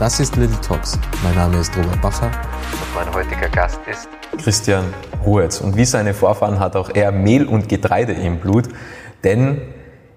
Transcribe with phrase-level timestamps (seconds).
[0.00, 0.98] Das ist Little Talks.
[1.22, 2.28] Mein Name ist Robert Bacher.
[2.28, 4.08] Und mein heutiger Gast ist
[4.42, 4.94] Christian
[5.26, 5.60] Ruhetz.
[5.60, 8.70] Und wie seine Vorfahren hat auch er Mehl und Getreide im Blut,
[9.24, 9.60] denn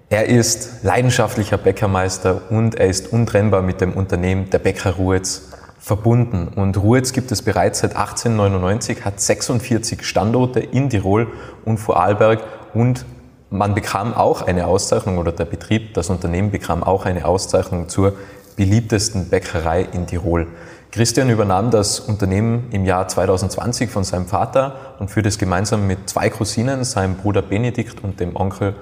[0.08, 6.48] er ist leidenschaftlicher Bäckermeister und er ist untrennbar mit dem Unternehmen der Bäcker Ruhetz verbunden.
[6.48, 11.26] Und Ruhetz gibt es bereits seit 1899, hat 46 Standorte in Tirol
[11.66, 12.42] und Vorarlberg
[12.72, 13.04] und
[13.50, 18.14] man bekam auch eine Auszeichnung oder der Betrieb, das Unternehmen bekam auch eine Auszeichnung zur
[18.56, 20.46] beliebtesten Bäckerei in Tirol.
[20.92, 26.08] Christian übernahm das Unternehmen im Jahr 2020 von seinem Vater und führt es gemeinsam mit
[26.08, 28.74] zwei Cousinen, seinem Bruder Benedikt und dem Onkel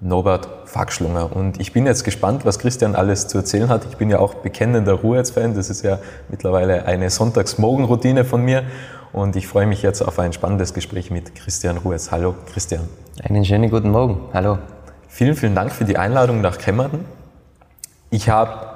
[0.00, 1.34] Norbert Fackschlunger.
[1.34, 3.84] Und ich bin jetzt gespannt, was Christian alles zu erzählen hat.
[3.90, 5.54] Ich bin ja auch bekennender Ruheitsfan.
[5.54, 8.62] Das ist ja mittlerweile eine Sonntagsmorgenroutine von mir.
[9.12, 12.10] Und ich freue mich jetzt auf ein spannendes Gespräch mit Christian Ruhetz.
[12.10, 12.88] Hallo, Christian.
[13.24, 14.20] Einen schönen guten Morgen.
[14.32, 14.58] Hallo.
[15.08, 17.04] Vielen, vielen Dank für die Einladung nach Kemmerden.
[18.10, 18.67] Ich habe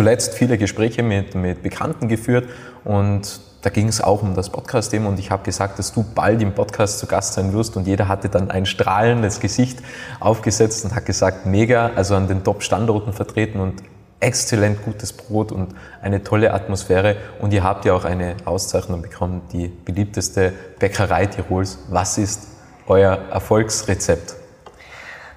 [0.00, 2.48] zuletzt viele Gespräche mit, mit Bekannten geführt
[2.84, 6.40] und da ging es auch um das Podcast-Thema und ich habe gesagt, dass du bald
[6.40, 9.80] im Podcast zu Gast sein wirst und jeder hatte dann ein strahlendes Gesicht
[10.18, 13.82] aufgesetzt und hat gesagt, mega, also an den Top-Standorten vertreten und
[14.20, 19.42] exzellent gutes Brot und eine tolle Atmosphäre und ihr habt ja auch eine Auszeichnung bekommen,
[19.52, 21.76] die beliebteste Bäckerei Tirols.
[21.90, 22.48] Was ist
[22.86, 24.39] euer Erfolgsrezept?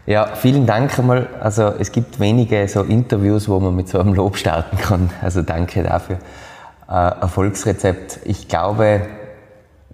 [0.06, 1.30] Ja, vielen Dank einmal.
[1.40, 5.10] Also es gibt wenige so Interviews, wo man mit so einem Lob starten kann.
[5.22, 6.18] Also danke dafür.
[6.90, 8.20] Äh, Erfolgsrezept.
[8.26, 9.08] Ich glaube,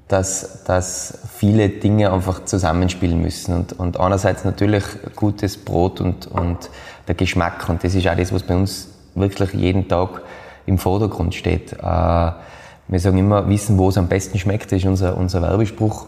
[0.08, 3.54] dass, dass viele Dinge einfach zusammenspielen müssen.
[3.54, 4.84] Und, und einerseits natürlich
[5.16, 6.72] gutes Brot und, und
[7.08, 7.70] der Geschmack.
[7.70, 10.22] Und das ist auch das, was bei uns wirklich jeden Tag
[10.66, 11.74] im Vordergrund steht.
[11.74, 16.08] Äh, wir sagen immer, wissen, wo es am besten schmeckt, das ist unser, unser Werbespruch.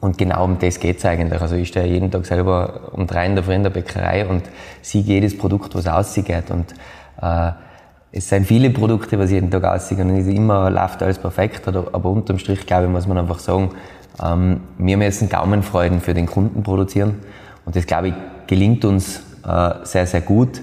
[0.00, 1.40] Und genau um das geht's eigentlich.
[1.40, 4.42] Also ich stehe jeden Tag selber um drei in der Früh in der Bäckerei und
[4.80, 6.50] sehe jedes Produkt, was aussieht.
[6.50, 6.74] Und
[7.20, 7.52] äh,
[8.12, 11.68] es sind viele Produkte, was jeden Tag aussehen und nicht immer läuft alles perfekt.
[11.68, 13.70] Aber unterm Strich, glaube ich, muss man einfach sagen,
[14.22, 17.16] ähm, wir müssen Gaumenfreuden für den Kunden produzieren.
[17.66, 18.14] Und das, glaube ich,
[18.46, 20.62] gelingt uns äh, sehr, sehr gut.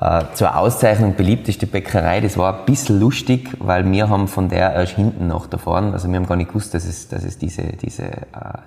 [0.00, 4.72] Äh, zur Auszeichnung beliebteste Bäckerei, das war ein bisschen lustig, weil wir haben von der
[4.74, 5.92] erst hinten nach erfahren.
[5.92, 8.20] Also wir haben gar nicht gewusst, dass es, dass es diese, diese äh,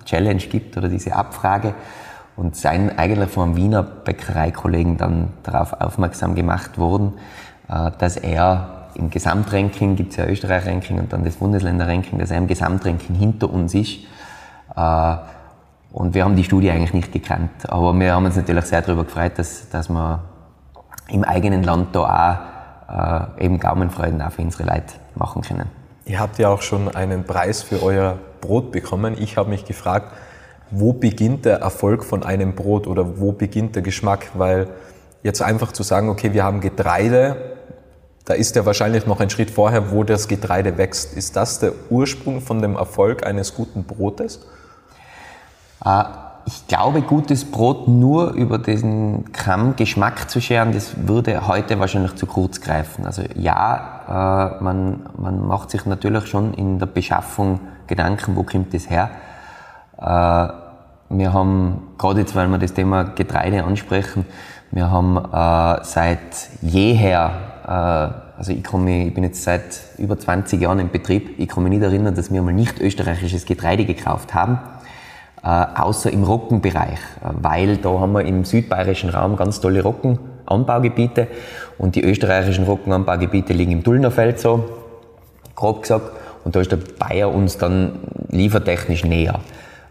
[0.04, 1.74] Challenge gibt oder diese Abfrage.
[2.36, 7.14] Und seien eigentlich vom Wiener Bäckereikollegen dann darauf aufmerksam gemacht worden,
[7.68, 12.36] äh, dass er im Gesamtranking, gibt es ja Österreich-Ranking und dann das Bundesländer-Ranking, dass er
[12.36, 14.00] im Gesamtranking hinter uns ist.
[15.92, 17.50] Und wir haben die Studie eigentlich nicht gekannt.
[17.68, 20.20] Aber wir haben uns natürlich sehr darüber gefreut, dass, dass wir
[21.12, 22.48] im eigenen Land da
[22.88, 25.70] auch äh, eben Gaumenfreuden auch für unsere Leute machen können.
[26.04, 29.16] Ihr habt ja auch schon einen Preis für euer Brot bekommen.
[29.18, 30.12] Ich habe mich gefragt,
[30.70, 34.30] wo beginnt der Erfolg von einem Brot oder wo beginnt der Geschmack?
[34.34, 34.68] Weil
[35.22, 37.36] jetzt einfach zu sagen, okay, wir haben Getreide,
[38.24, 41.16] da ist ja wahrscheinlich noch ein Schritt vorher, wo das Getreide wächst.
[41.16, 44.46] Ist das der Ursprung von dem Erfolg eines guten Brotes?
[45.84, 46.04] Äh,
[46.44, 52.16] ich glaube, gutes Brot nur über diesen Gramm Geschmack zu scheren, das würde heute wahrscheinlich
[52.16, 53.06] zu kurz greifen.
[53.06, 58.74] Also ja, äh, man, man macht sich natürlich schon in der Beschaffung Gedanken, wo kommt
[58.74, 59.10] das her.
[59.98, 60.48] Äh,
[61.14, 64.24] wir haben, gerade jetzt, weil wir das Thema Getreide ansprechen,
[64.70, 67.30] wir haben äh, seit jeher,
[67.66, 71.70] äh, also ich, komme, ich bin jetzt seit über 20 Jahren im Betrieb, ich mich
[71.70, 74.58] nicht erinnern, dass wir mal nicht österreichisches Getreide gekauft haben
[75.48, 81.26] außer im Rockenbereich, äh, weil da haben wir im südbayerischen Raum ganz tolle Rockenanbaugebiete
[81.78, 84.64] und die österreichischen Rockenanbaugebiete liegen im Tullnerfeld so,
[85.56, 86.12] grob gesagt,
[86.44, 89.40] und da ist der Bayer uns dann liefertechnisch näher.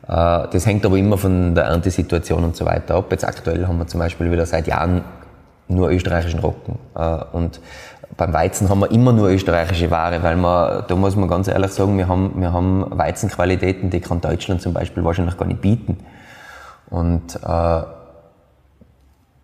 [0.08, 3.06] Äh, das hängt aber immer von der Erntesituation und so weiter ab.
[3.12, 5.04] Jetzt aktuell haben wir zum Beispiel wieder seit Jahren
[5.68, 6.78] nur österreichischen Rocken.
[6.96, 7.60] Äh, und
[8.18, 11.72] beim Weizen haben wir immer nur österreichische Ware, weil man, da muss man ganz ehrlich
[11.72, 15.98] sagen, wir haben, wir haben Weizenqualitäten, die kann Deutschland zum Beispiel wahrscheinlich gar nicht bieten.
[16.90, 17.88] Und äh, da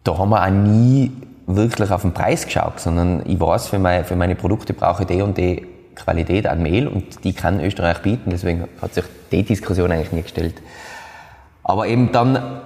[0.06, 1.12] haben wir auch nie
[1.48, 5.08] wirklich auf den Preis geschaut, sondern ich weiß, für meine, für meine Produkte brauche ich
[5.08, 5.66] die und die
[5.96, 10.22] Qualität an Mehl und die kann Österreich bieten, deswegen hat sich die Diskussion eigentlich nie
[10.22, 10.62] gestellt.
[11.64, 12.62] Aber eben dann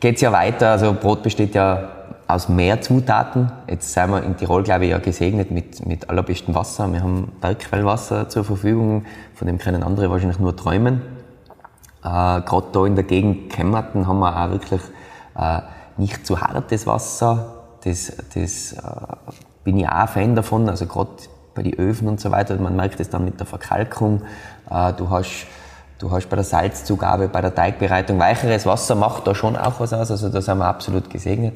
[0.00, 1.88] geht's ja weiter, also Brot besteht ja
[2.28, 3.52] aus mehr Zutaten.
[3.68, 6.92] Jetzt sind wir in Tirol, glaube ich, ja gesegnet mit, mit allerbestem Wasser.
[6.92, 11.02] Wir haben Bergquellwasser zur Verfügung, von dem können andere wahrscheinlich nur träumen.
[12.02, 14.80] Äh, Gerade da in der Gegend Kemmerten haben wir auch wirklich
[15.36, 15.60] äh,
[15.96, 17.54] nicht zu hartes Wasser.
[17.84, 18.76] Das, das äh,
[19.62, 20.68] bin ich auch ein Fan davon.
[20.68, 21.10] Also gerade
[21.54, 24.22] bei den Öfen und so weiter, man merkt es dann mit der Verkalkung.
[24.70, 25.46] Äh, du hast
[25.98, 29.94] Du hast bei der Salzzugabe, bei der Teigbereitung weicheres Wasser macht da schon auch was
[29.94, 30.10] aus.
[30.10, 31.54] Also da sind wir absolut gesegnet.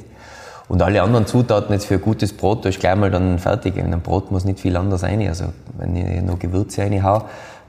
[0.70, 3.76] Und alle anderen Zutaten jetzt für ein gutes Brot, da ist gleich mal dann fertig.
[3.76, 5.26] In einem Brot muss nicht viel anders rein.
[5.26, 5.46] Also
[5.76, 7.24] wenn ich noch Gewürze reinhaue,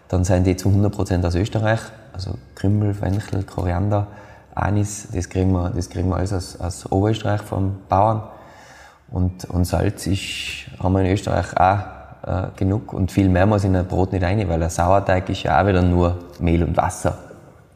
[0.07, 1.79] dann sind die zu 100% aus Österreich.
[2.13, 4.05] Also Krümmel, Fenchel, Koriander,
[4.53, 8.21] Anis, das kriegen wir, das kriegen wir alles aus, aus Oberösterreich vom Bauern.
[9.09, 11.79] Und, und Salz ist, haben wir in Österreich auch
[12.27, 15.41] äh, genug und viel mehr muss in ein Brot nicht rein, weil ein Sauerteig ist
[15.41, 17.17] ja auch wieder nur Mehl und Wasser.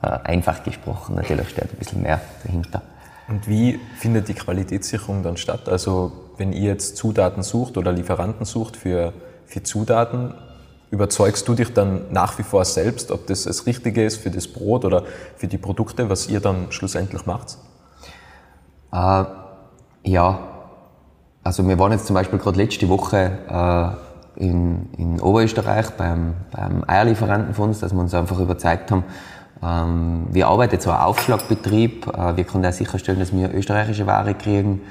[0.04, 2.84] Äh, einfach gesprochen, natürlich steht ein bisschen mehr dahinter.
[3.28, 5.68] Und wie findet die Qualitätssicherung dann statt?
[5.68, 9.14] Also wenn ihr jetzt Zutaten sucht oder Lieferanten sucht für,
[9.46, 10.34] für Zutaten,
[10.92, 14.48] überzeugst du dich dann nach wie vor selbst, ob das das Richtige ist für das
[14.48, 15.04] Brot oder
[15.36, 17.58] für die Produkte, was ihr dann schlussendlich macht?
[18.92, 19.26] Äh,
[20.04, 20.40] ja,
[21.44, 23.98] also wir waren jetzt zum Beispiel gerade letzte Woche
[24.38, 29.04] äh, in, in Oberösterreich beim, beim Eierlieferanten von uns, dass wir uns einfach überzeugt haben,
[29.64, 34.82] ähm, wir arbeiten zwar Aufschlagbetrieb, äh, wir können auch sicherstellen, dass wir österreichische Ware kriegen.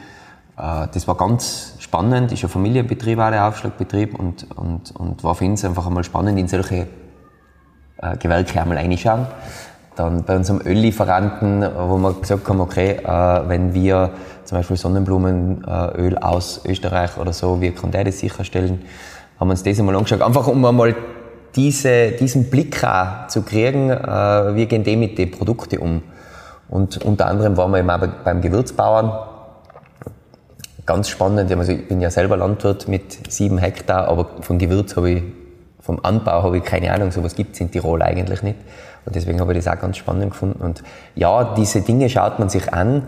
[0.57, 5.35] Äh, das war ganz spannend, ist ein Familienbetrieb auch der Aufschlagbetrieb und, und, und war
[5.35, 6.87] für uns einfach einmal spannend, in solche
[7.99, 9.27] äh, Gewerke einmal reinschauen.
[9.97, 14.11] Dann bei unserem Öllieferanten, wo wir gesagt haben, okay, äh, wenn wir
[14.45, 18.83] zum Beispiel Sonnenblumenöl aus Österreich oder so, wie kann der das sicherstellen,
[19.39, 20.95] haben wir uns das einmal angeschaut, einfach um einmal
[21.57, 26.03] diese, diesen Blick auch zu kriegen, äh, wie gehen die mit den Produkten um.
[26.69, 29.13] Und unter anderem waren wir eben auch beim Gewürzbauern.
[30.87, 35.11] Ganz spannend, also ich bin ja selber Landwirt mit sieben Hektar, aber von Gewürz habe
[35.11, 35.23] ich,
[35.81, 38.59] vom Anbau habe ich keine Ahnung, sowas gibt es in Tirol eigentlich nicht.
[39.07, 40.63] Und deswegen habe ich das auch ganz spannend gefunden.
[40.63, 40.83] Und
[41.15, 43.05] ja, diese Dinge schaut man sich an.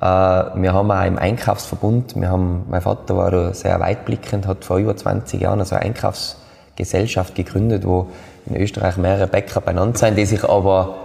[0.00, 4.64] Äh, wir haben auch im Einkaufsverbund, wir haben, mein Vater war da sehr weitblickend, hat
[4.64, 6.39] vor über 20 Jahren also Einkaufs
[6.80, 8.06] Gesellschaft gegründet, wo
[8.46, 10.96] in Österreich mehrere Bäcker benannt sind, die sich aber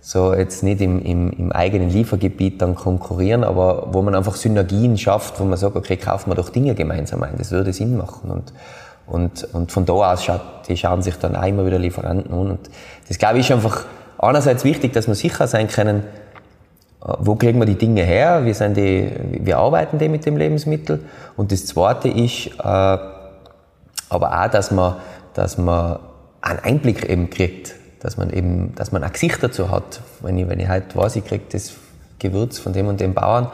[0.00, 4.96] so jetzt nicht im, im, im eigenen Liefergebiet dann konkurrieren, aber wo man einfach Synergien
[4.96, 8.30] schafft, wo man sagt, okay, kaufen wir doch Dinge gemeinsam ein, das würde Sinn machen.
[8.30, 8.52] Und,
[9.06, 12.50] und, und von da aus schaut, die schauen sich dann auch immer wieder Lieferanten an.
[12.50, 12.70] Und
[13.08, 13.84] das glaube ich ist einfach
[14.18, 16.04] einerseits wichtig, dass wir sicher sein können,
[17.04, 20.36] äh, wo kriegen wir die Dinge her, wie, sind die, wie arbeiten die mit dem
[20.36, 21.00] Lebensmittel.
[21.36, 22.98] Und das Zweite ist, äh,
[24.08, 24.96] aber auch, dass man,
[25.34, 25.98] dass man
[26.40, 30.00] einen Einblick eben kriegt, dass man eben, dass man ein Gesicht dazu hat.
[30.20, 31.74] Wenn ich, wenn ich halt weiß, ich kriege das
[32.18, 33.48] Gewürz von dem und dem Bauern,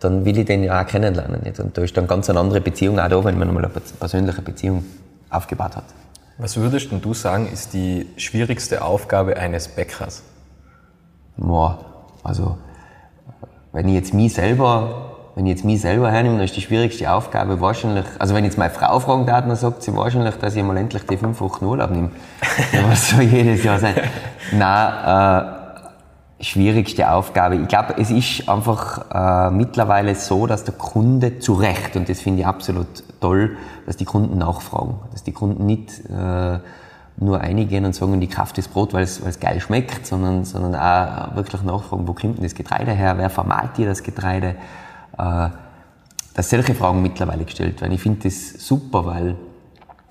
[0.00, 1.42] dann will ich den ja auch kennenlernen.
[1.42, 1.60] Nicht?
[1.60, 4.42] Und da ist dann ganz eine andere Beziehung auch da, wenn man mal eine persönliche
[4.42, 4.84] Beziehung
[5.30, 5.84] aufgebaut hat.
[6.38, 10.22] Was würdest denn du sagen, ist die schwierigste Aufgabe eines Bäckers?
[11.36, 11.84] Boah,
[12.24, 12.58] also,
[13.72, 17.10] wenn ich jetzt mich selber wenn ich jetzt mich selber hernehme, dann ist die schwierigste
[17.10, 20.54] Aufgabe wahrscheinlich, also wenn ich jetzt meine Frau fragen darf, dann sagt sie wahrscheinlich, dass
[20.54, 22.10] ich mal endlich die fünf Wochen Urlaub nehme.
[22.88, 23.94] Was soll jedes Jahr sein?
[24.52, 25.58] Nein,
[26.38, 27.56] äh, schwierigste Aufgabe.
[27.56, 32.20] Ich glaube, es ist einfach äh, mittlerweile so, dass der Kunde zu Recht, und das
[32.20, 33.56] finde ich absolut toll,
[33.86, 34.96] dass die Kunden nachfragen.
[35.12, 36.58] Dass die Kunden nicht äh,
[37.16, 41.36] nur eingehen und sagen, die Kraft des Brot, weil es, geil schmeckt, sondern, sondern auch
[41.36, 44.56] wirklich nachfragen, wo kommt denn das Getreide her, wer vermalt dir das Getreide,
[45.16, 47.92] dass solche Fragen mittlerweile gestellt werden.
[47.92, 49.36] Ich finde das super, weil.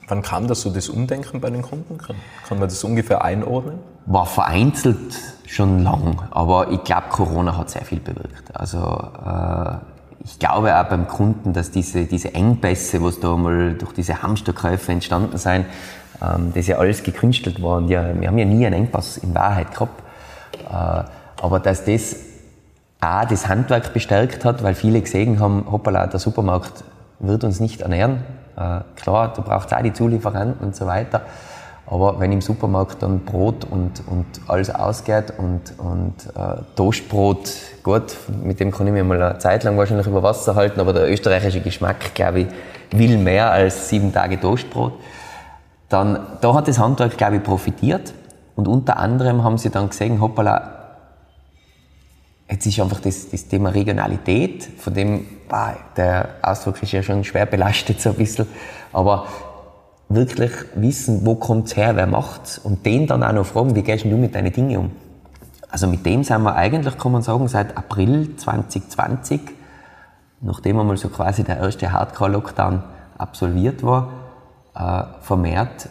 [0.07, 1.97] Wann kam das so das Umdenken bei den Kunden?
[1.97, 2.15] Kann,
[2.47, 3.79] kann man das ungefähr einordnen?
[4.05, 5.15] War vereinzelt
[5.47, 8.55] schon lang, aber ich glaube, Corona hat sehr viel bewirkt.
[8.55, 9.75] Also äh,
[10.23, 14.91] ich glaube auch beim Kunden, dass diese, diese Engpässe, was da mal durch diese Hamsterkäufe
[14.91, 15.65] entstanden sind,
[16.21, 17.77] ähm, das ja alles gekünstelt war.
[17.77, 20.01] Und ja, wir haben ja nie einen Engpass in Wahrheit gehabt.
[20.69, 21.03] Äh,
[21.41, 22.15] aber dass das
[23.01, 26.83] A, das Handwerk bestärkt hat, weil viele gesehen haben, hoppala, der Supermarkt
[27.19, 28.23] wird uns nicht ernähren.
[28.55, 31.21] Äh, klar, du brauchst auch die Zulieferanten und so weiter.
[31.87, 37.51] Aber wenn im Supermarkt dann Brot und, und alles ausgeht und, und äh, Toastbrot,
[37.83, 40.93] gut, mit dem kann ich mir mal eine Zeit lang wahrscheinlich über Wasser halten, aber
[40.93, 42.47] der österreichische Geschmack, glaube ich,
[42.91, 44.93] will mehr als sieben Tage Toastbrot.
[45.89, 48.13] Dann, da hat das Handwerk, glaube ich, profitiert.
[48.55, 50.80] Und unter anderem haben sie dann gesehen, hoppala,
[52.51, 57.23] Jetzt ist einfach das, das Thema Regionalität, von dem, boah, der Ausdruck ist ja schon
[57.23, 58.45] schwer belastet so ein bisschen,
[58.91, 59.25] aber
[60.09, 64.03] wirklich wissen, wo kommt's her, wer macht's und den dann auch noch fragen, wie gehst
[64.03, 64.91] du mit deinen Dingen um?
[65.69, 69.39] Also mit dem sind wir eigentlich, kann man sagen, seit April 2020
[70.41, 72.83] nachdem einmal so quasi der erste Hardcore-Lockdown
[73.17, 74.09] absolviert war,
[74.75, 75.89] äh, vermehrt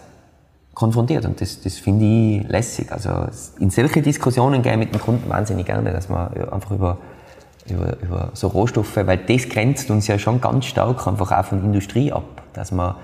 [0.74, 1.24] konfrontiert.
[1.24, 2.90] Und das, das finde ich lässig.
[2.92, 3.10] Also
[3.58, 6.98] in solche Diskussionen gehe ich mit dem Kunden wahnsinnig gerne, dass man einfach über,
[7.68, 11.64] über, über so Rohstoffe, weil das grenzt uns ja schon ganz stark einfach auch von
[11.64, 12.96] Industrie ab, dass wir,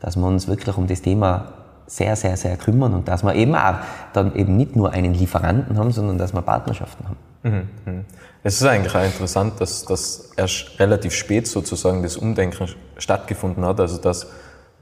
[0.00, 1.52] dass wir uns wirklich um das Thema
[1.86, 3.74] sehr, sehr, sehr kümmern und dass wir eben auch
[4.14, 7.16] dann eben nicht nur einen Lieferanten haben, sondern dass wir Partnerschaften haben.
[7.42, 8.04] Mhm, mhm.
[8.42, 12.68] Es ist eigentlich auch interessant, dass, dass erst relativ spät sozusagen das Umdenken
[12.98, 13.80] stattgefunden hat.
[13.80, 14.26] Also dass,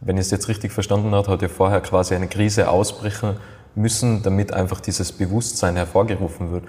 [0.05, 3.37] wenn ich es jetzt richtig verstanden habe, hat ja vorher quasi eine Krise ausbrechen
[3.75, 6.65] müssen, damit einfach dieses Bewusstsein hervorgerufen wird.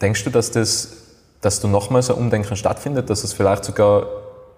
[0.00, 0.96] Denkst du, dass das,
[1.40, 4.06] dass du nochmals ein Umdenken stattfindet, dass es vielleicht sogar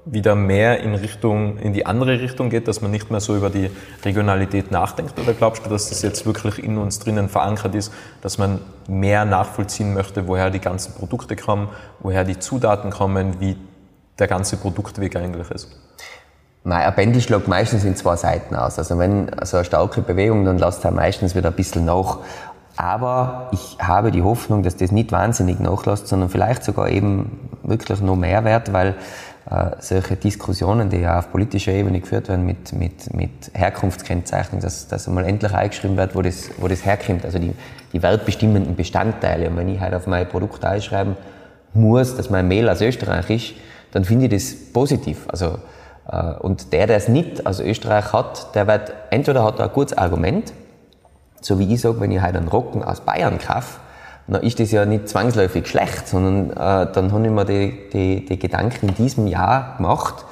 [0.04, 3.50] wieder mehr in Richtung, in die andere Richtung geht, dass man nicht mehr so über
[3.50, 3.70] die
[4.04, 5.18] Regionalität nachdenkt?
[5.18, 9.24] Oder glaubst du, dass das jetzt wirklich in uns drinnen verankert ist, dass man mehr
[9.24, 11.68] nachvollziehen möchte, woher die ganzen Produkte kommen,
[12.00, 13.56] woher die Zutaten kommen, wie
[14.18, 15.68] der ganze Produktweg eigentlich ist?
[16.68, 18.78] Nein, ein Pendel schlägt meistens in zwei Seiten aus.
[18.78, 22.18] Also wenn so eine starke Bewegung, dann lässt er meistens wieder ein bisschen nach.
[22.76, 28.02] Aber ich habe die Hoffnung, dass das nicht wahnsinnig nachlässt, sondern vielleicht sogar eben wirklich
[28.02, 28.96] noch mehr wert, weil
[29.50, 34.88] äh, solche Diskussionen, die ja auf politischer Ebene geführt werden mit, mit, mit Herkunftskennzeichnung, dass,
[34.88, 37.54] dass einmal endlich eingeschrieben wird, wo das, wo das herkommt, also die,
[37.94, 39.48] die wertbestimmenden Bestandteile.
[39.48, 41.16] Und wenn ich halt auf mein Produkt einschreiben
[41.72, 43.54] muss, dass mein Mehl aus Österreich ist,
[43.90, 45.26] dann finde ich das positiv.
[45.28, 45.58] Also,
[46.40, 49.96] und der, der es nicht aus Österreich hat, der wird, entweder hat er ein gutes
[49.96, 50.52] Argument,
[51.40, 53.80] so wie ich sage, wenn ich halt einen Rocken aus Bayern kaufe,
[54.26, 58.26] dann ist das ja nicht zwangsläufig schlecht, sondern äh, dann habe ich mir die, die,
[58.26, 60.24] die Gedanken in diesem Jahr gemacht,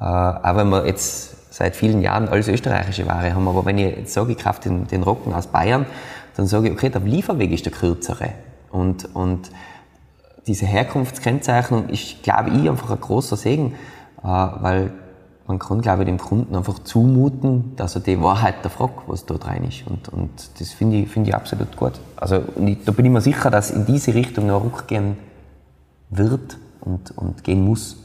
[0.00, 3.96] äh, auch wenn wir jetzt seit vielen Jahren alles österreichische Ware haben, aber wenn ich
[3.96, 5.86] jetzt sage, ich kaufe den, den Rocken aus Bayern,
[6.36, 8.30] dann sage ich, okay, der Lieferweg ist der kürzere.
[8.70, 9.50] Und, und
[10.46, 13.74] diese Herkunftskennzeichnung ist, glaube ich, einfach ein großer Segen,
[14.22, 14.92] äh, weil
[15.46, 19.26] man kann, glaube ich, dem Kunden einfach zumuten, dass er die Wahrheit der fragt, was
[19.26, 19.86] dort rein ist.
[19.86, 21.92] Und, und das finde ich, finde ich absolut gut.
[22.16, 25.16] Also, ich, da bin ich mir sicher, dass in diese Richtung noch rückgehen
[26.10, 27.98] wird und, und gehen muss.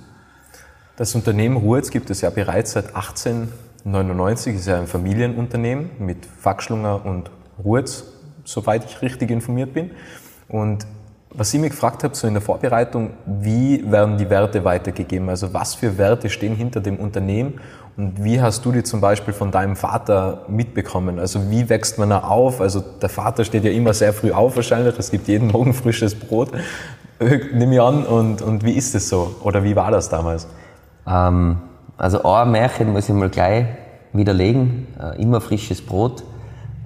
[0.98, 7.05] Das Unternehmen Ruhrz gibt es ja bereits seit 1899, ist ja ein Familienunternehmen mit Fackschlunger
[7.05, 7.31] und
[7.63, 8.03] Ruhrz,
[8.43, 9.91] soweit ich richtig informiert bin.
[10.48, 10.86] Und
[11.33, 15.29] was ich mich gefragt habe, so in der Vorbereitung, wie werden die Werte weitergegeben?
[15.29, 17.59] Also was für Werte stehen hinter dem Unternehmen
[17.97, 21.19] und wie hast du die zum Beispiel von deinem Vater mitbekommen?
[21.19, 22.61] Also wie wächst man da auf?
[22.61, 26.15] Also der Vater steht ja immer sehr früh auf wahrscheinlich, es gibt jeden Morgen frisches
[26.15, 26.51] Brot,
[27.19, 28.05] nehme ich an.
[28.05, 29.35] Und, und wie ist das so?
[29.43, 30.47] Oder wie war das damals?
[31.05, 31.57] Ähm,
[31.97, 33.65] also ein Märchen muss ich mal gleich
[34.13, 36.23] widerlegen, äh, immer frisches Brot.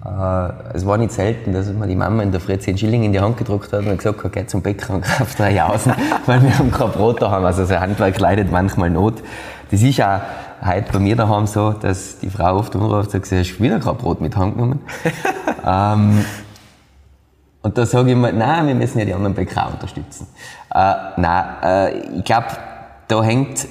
[0.06, 3.12] Äh, es war nicht selten, dass mir die Mama in der Früh 10 Schilling in
[3.12, 5.94] die Hand gedruckt hat und gesagt hat, geh zum Bäcker und kauf drei Jausen,
[6.26, 7.46] weil wir haben kein Brot da haben.
[7.46, 9.24] Also das Handwerk leidet manchmal Not.
[9.72, 10.22] Das ist auch
[10.64, 13.80] heute bei mir daheim so, dass die Frau oft umruft und sagt, hast du wieder
[13.80, 14.80] kein Brot mit Hand genommen?
[15.66, 16.24] ähm,
[17.64, 20.28] und da sage ich mir, nein, wir müssen ja die anderen Bäcker auch unterstützen.
[20.72, 22.48] Äh, nein, äh, ich glaube,
[23.08, 23.68] da hängt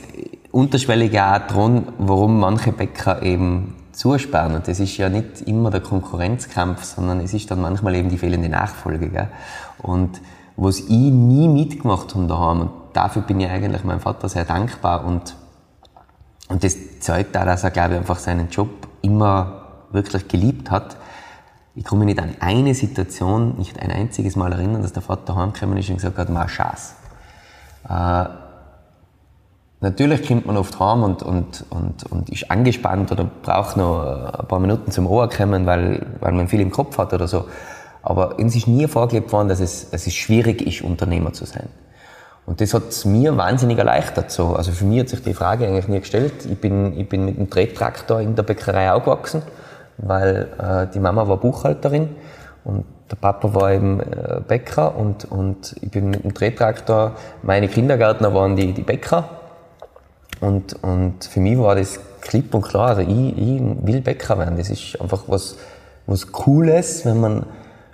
[0.50, 4.54] unterschwellig auch dran, warum manche Bäcker eben zusperren.
[4.54, 8.18] Und das ist ja nicht immer der Konkurrenzkampf, sondern es ist dann manchmal eben die
[8.18, 9.08] fehlende Nachfolge.
[9.08, 9.28] Gell?
[9.78, 10.20] Und
[10.56, 15.04] was ich nie mitgemacht habe daheim, und dafür bin ich eigentlich meinem Vater sehr dankbar
[15.04, 15.36] und,
[16.48, 18.68] und das zeigt auch, dass er, glaube ich, einfach seinen Job
[19.02, 20.96] immer wirklich geliebt hat.
[21.74, 25.76] Ich mich nicht an eine Situation, nicht ein einziges Mal erinnern, dass der Vater heimgekommen
[25.76, 26.94] ist und gesagt hat, mach Chance.
[27.88, 28.43] Äh,
[29.84, 34.46] Natürlich kommt man oft heim und, und, und, und ist angespannt oder braucht noch ein
[34.46, 37.44] paar Minuten zum Ohr kommen, weil, weil man viel im Kopf hat oder so.
[38.02, 41.68] Aber uns ist nie vorgelebt worden, dass es, dass es schwierig ist, Unternehmer zu sein.
[42.46, 44.30] Und das hat es mir wahnsinnig erleichtert.
[44.30, 44.54] So.
[44.56, 46.46] Also für mich hat sich die Frage eigentlich nie gestellt.
[46.50, 49.42] Ich bin, ich bin mit dem Trettraktor in der Bäckerei aufgewachsen,
[49.98, 52.08] weil äh, die Mama war Buchhalterin
[52.64, 57.68] und der Papa war eben äh, Bäcker und, und ich bin mit dem Trettraktor, meine
[57.68, 59.28] Kindergärtner waren die, die Bäcker
[60.44, 64.56] und, und für mich war das klipp und klar, also ich, ich will Bäcker werden.
[64.58, 65.56] Das ist einfach was,
[66.06, 67.46] was Cooles, wenn man,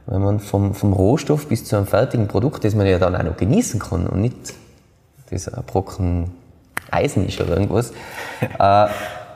[0.06, 3.22] wenn man vom, vom Rohstoff bis zu einem fertigen Produkt, das man ja dann auch
[3.22, 4.54] noch genießen kann und nicht
[5.30, 6.32] das ein Brocken
[6.90, 7.92] Eisen ist oder irgendwas,
[8.40, 8.88] äh,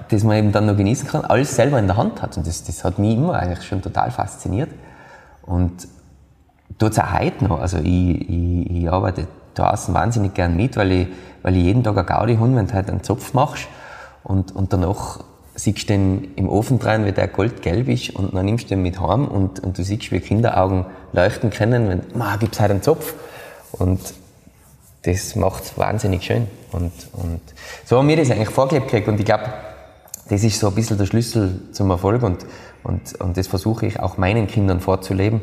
[0.09, 2.37] das man eben dann noch genießen kann, alles selber in der Hand hat.
[2.37, 4.71] Und das, das hat mich immer eigentlich schon total fasziniert.
[5.43, 5.87] Und
[6.79, 7.61] tut es auch heute noch.
[7.61, 11.09] Also ich, ich, ich arbeite draußen wahnsinnig gern mit, weil ich,
[11.43, 13.69] weil ich jeden Tag eine Gaudi habe, wenn du halt einen Zopf machst
[14.23, 15.21] und, und danach
[15.55, 18.83] siehst du den im Ofen dran, wie der goldgelb ist und dann nimmst du den
[18.83, 22.83] mit heim und, und du siehst, wie Kinderaugen leuchten können, wenn, ma, gibt's halt einen
[22.83, 23.15] Zopf.
[23.73, 24.01] Und
[25.03, 26.49] das macht es wahnsinnig schön.
[26.73, 27.41] Und, und
[27.85, 29.09] so haben wir das eigentlich vorgelebt gekriegt.
[29.09, 29.45] Und ich glaube,
[30.29, 32.23] das ist so ein bisschen der Schlüssel zum Erfolg.
[32.23, 32.47] Und,
[32.83, 35.41] und, und das versuche ich auch meinen Kindern vorzuleben.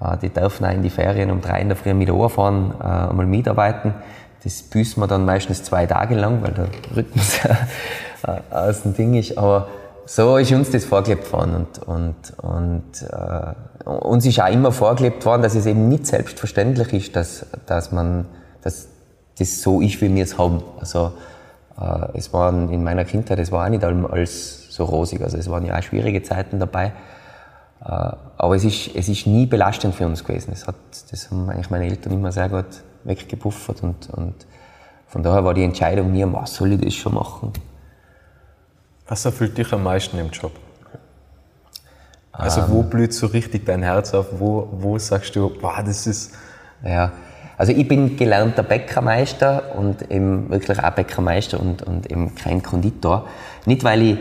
[0.00, 2.84] Äh, die dürfen auch in die Ferien um drei in der Früh mit fahren, äh,
[2.84, 3.94] einmal mitarbeiten.
[4.44, 7.38] Das büßen wir dann meistens zwei Tage lang, weil der Rhythmus
[8.26, 9.36] äh, aus dem Ding ist.
[9.38, 9.68] Aber
[10.04, 11.66] so ist uns das vorgelebt worden.
[11.66, 16.92] Und, und, und äh, uns ist auch immer vorgelebt worden, dass es eben nicht selbstverständlich
[16.92, 18.26] ist, dass, dass man,
[18.62, 18.88] dass
[19.38, 20.62] das so ist, wie wir es haben.
[20.78, 21.12] Also,
[21.80, 25.22] äh, es waren in meiner Kindheit, es war auch nicht alles so rosig.
[25.22, 26.92] Also, es waren ja auch schwierige Zeiten dabei.
[27.80, 30.52] Äh, aber es ist, es ist nie belastend für uns gewesen.
[30.52, 30.76] Es hat,
[31.10, 34.34] das haben eigentlich meine Eltern immer sehr gut weggepuffert und, und
[35.06, 37.52] von daher war die Entscheidung nie, was soll ich das schon machen?
[39.06, 40.52] Was erfüllt dich am meisten im Job?
[42.32, 42.90] Also wo ähm.
[42.90, 44.26] blüht so richtig dein Herz auf?
[44.32, 46.34] Wo, wo sagst du, boah, das ist...
[46.84, 47.12] Ja,
[47.56, 53.26] also ich bin gelernter Bäckermeister und eben wirklich auch Bäckermeister und, und eben kein Konditor.
[53.64, 54.18] Nicht, weil ich,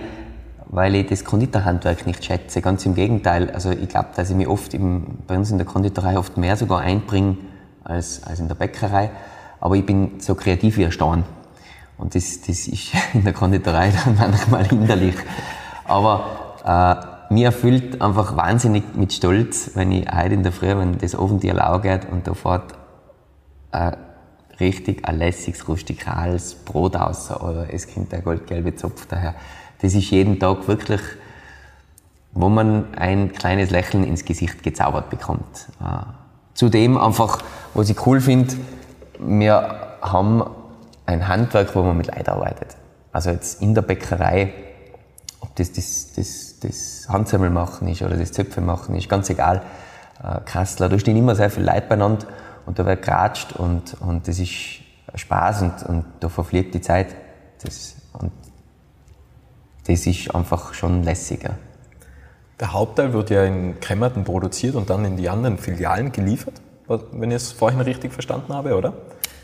[0.67, 3.51] weil ich das Konditorhandwerk nicht schätze, ganz im Gegenteil.
[3.51, 6.55] Also ich glaube, dass ich mich oft im, bei uns in der Konditorei oft mehr
[6.55, 7.37] sogar einbringe
[7.83, 9.11] als, als in der Bäckerei.
[9.59, 11.23] Aber ich bin so kreativ wie ein Stein.
[11.97, 15.15] Und das, das ist in der Konditorei dann manchmal hinderlich.
[15.85, 20.97] Aber äh, mir erfüllt einfach wahnsinnig mit Stolz, wenn ich heute in der Früh, wenn
[20.97, 22.73] das Ofentier lau geht und da fährt
[23.71, 23.97] ein
[24.59, 29.35] richtig ein lässiges, rustikales Brot aus oder es kommt der goldgelbe Zopf daher.
[29.81, 31.01] Das ist jeden Tag wirklich,
[32.31, 35.67] wo man ein kleines Lächeln ins Gesicht gezaubert bekommt.
[35.81, 36.05] Äh,
[36.53, 37.39] zudem einfach,
[37.73, 38.55] was ich cool finde,
[39.19, 40.43] wir haben
[41.05, 42.75] ein Handwerk, wo man mit Leid arbeitet.
[43.11, 44.53] Also jetzt in der Bäckerei,
[45.39, 49.61] ob das das, das, das Handsammel machen ist oder das Zöpfe machen ist, ganz egal.
[50.21, 52.27] Äh, Kassler, da stehen immer sehr viele Leute beieinander
[52.65, 54.51] und da wird geratscht und, und das ist
[55.13, 57.15] Spaß und, und da verfliegt die Zeit.
[57.63, 58.31] Das, und
[59.87, 61.51] das ist einfach schon lässiger.
[62.59, 66.53] Der Hauptteil wird ja in Kremmerten produziert und dann in die anderen Filialen geliefert,
[66.87, 68.93] wenn ich es vorhin richtig verstanden habe, oder?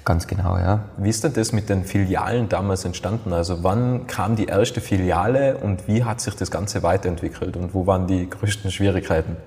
[0.04, 0.86] Ganz genau, ja.
[0.98, 3.34] Wie ist denn das mit den Filialen damals entstanden?
[3.34, 7.86] Also wann kam die erste Filiale und wie hat sich das Ganze weiterentwickelt und wo
[7.86, 9.38] waren die größten Schwierigkeiten?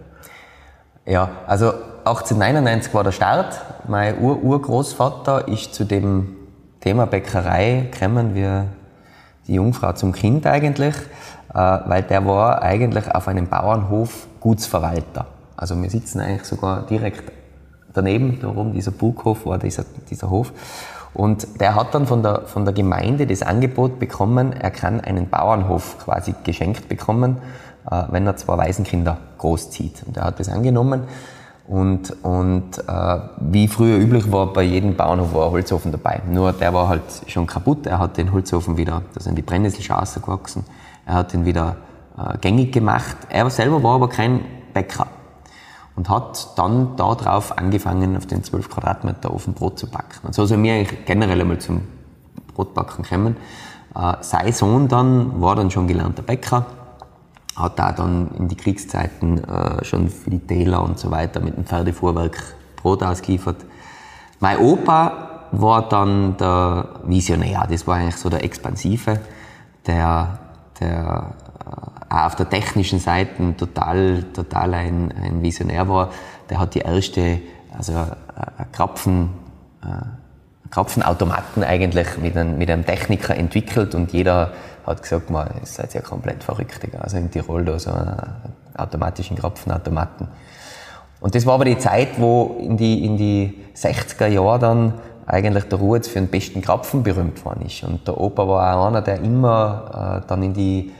[1.07, 1.73] Ja, also
[2.05, 3.61] 1899 war der Start.
[3.88, 6.37] Mein Ur-Urgroßvater ist zu dem
[6.81, 8.62] Thema Bäckerei gekommen wie
[9.46, 10.94] die Jungfrau zum Kind eigentlich,
[11.52, 15.26] äh, weil der war eigentlich auf einem Bauernhof Gutsverwalter.
[15.57, 17.33] Also wir sitzen eigentlich sogar direkt
[17.92, 20.52] daneben, da oben dieser Burghof war dieser, dieser Hof.
[21.12, 25.28] Und der hat dann von der, von der Gemeinde das Angebot bekommen, er kann einen
[25.28, 27.37] Bauernhof quasi geschenkt bekommen
[27.90, 30.04] äh, wenn er zwei Waisenkinder großzieht.
[30.07, 31.02] Und er hat das angenommen.
[31.66, 36.20] Und, und äh, wie früher üblich war, bei jedem Bauernhof war ein Holzofen dabei.
[36.31, 37.87] Nur der war halt schon kaputt.
[37.87, 40.64] Er hat den Holzofen wieder, da sind die Brennnessel schon gewachsen.
[41.07, 41.77] Er hat ihn wieder
[42.18, 43.16] äh, gängig gemacht.
[43.31, 44.40] Er selber war aber kein
[44.74, 45.07] Bäcker.
[45.96, 50.27] Und hat dann darauf angefangen, auf den 12 Quadratmeter Ofen Brot zu backen.
[50.27, 51.83] Und so sind wir generell einmal zum
[52.55, 53.37] Brotbacken gekommen.
[53.94, 56.66] Äh, sein Sohn dann war dann schon gelernter Bäcker
[57.57, 61.57] hat auch dann in die Kriegszeiten äh, schon für die Täler und so weiter mit
[61.57, 63.57] dem Pferdefuhrwerk Brot ausgeliefert.
[64.40, 69.21] Mein Opa war dann der Visionär, das war eigentlich so der Expansive,
[69.87, 70.38] der,
[70.81, 76.11] der äh, auch auf der technischen Seite total, total ein, ein Visionär war.
[76.51, 77.40] Der hat die erste,
[77.77, 79.31] also äh, Krapfen,
[79.83, 84.53] äh, Krapfenautomaten eigentlich mit einem, mit einem Techniker entwickelt und jeder
[84.87, 86.81] hat gesagt, man, ihr seid ja komplett verrückt.
[87.01, 88.16] Also in Tirol da so einen
[88.77, 90.29] automatischen Krapfenautomaten.
[91.20, 94.94] Und das war aber die Zeit, wo in die, in die 60er Jahre dann
[95.27, 97.83] eigentlich der Ruhetz für den besten Krapfen berühmt worden ist.
[97.83, 100.92] Und der Opa war auch einer, der immer äh, dann in die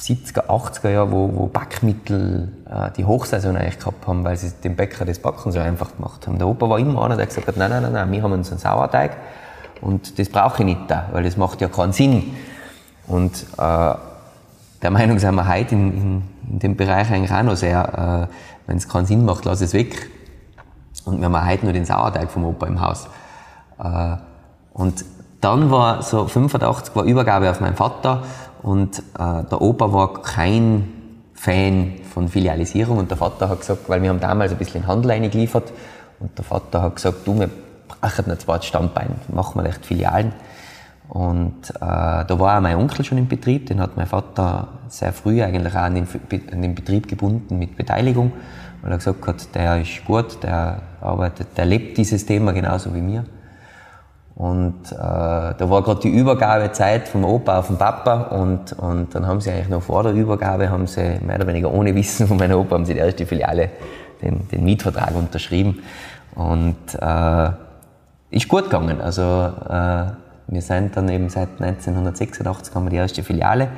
[0.00, 4.74] 70er, 80er Jahre, wo, wo Backmittel äh, die Hochsaison eigentlich gehabt haben, weil sie dem
[4.74, 6.38] Bäcker das Backen so einfach gemacht haben.
[6.38, 8.58] Der Opa war immer einer, der gesagt hat, nein, nein, nein, nein wir haben unseren
[8.58, 9.16] Sauerteig
[9.80, 12.34] und das brauche ich nicht da, weil das macht ja keinen Sinn.
[13.08, 13.94] Und äh,
[14.82, 18.34] der Meinung sind wir heute in, in, in dem Bereich eigentlich auch noch sehr, äh,
[18.66, 20.10] wenn es keinen Sinn macht, lass es weg.
[21.04, 23.08] Und wir haben heute nur den Sauerteig vom Opa im Haus.
[23.82, 24.16] Äh,
[24.74, 25.04] und
[25.40, 28.22] dann war so 85 war Übergabe auf meinen Vater
[28.62, 30.92] und äh, der Opa war kein
[31.34, 35.12] Fan von Filialisierung und der Vater hat gesagt, weil wir haben damals ein bisschen Handel
[35.12, 35.72] eingeliefert
[36.18, 37.48] und der Vater hat gesagt, du, wir
[37.86, 40.32] brauchen ein zweites Standbein, machen wir echt Filialen.
[41.08, 45.12] Und äh, da war auch mein Onkel schon im Betrieb, den hat mein Vater sehr
[45.12, 46.06] früh eigentlich auch an den,
[46.52, 48.32] an den Betrieb gebunden mit Beteiligung,
[48.82, 53.00] weil er gesagt hat, der ist gut, der arbeitet, der lebt dieses Thema genauso wie
[53.00, 53.24] mir.
[54.34, 59.26] Und äh, da war gerade die Übergabezeit vom Opa auf den Papa und, und dann
[59.26, 62.36] haben sie eigentlich noch vor der Übergabe, haben sie mehr oder weniger ohne Wissen von
[62.36, 63.70] meinem Opa, haben sie die erste Filiale
[64.22, 65.82] den, den Mietvertrag unterschrieben.
[66.36, 67.50] Und äh,
[68.30, 69.00] ist gut gegangen.
[69.00, 69.22] Also
[69.68, 70.06] äh,
[70.48, 73.68] wir sind dann eben seit 1986 haben wir die erste Filiale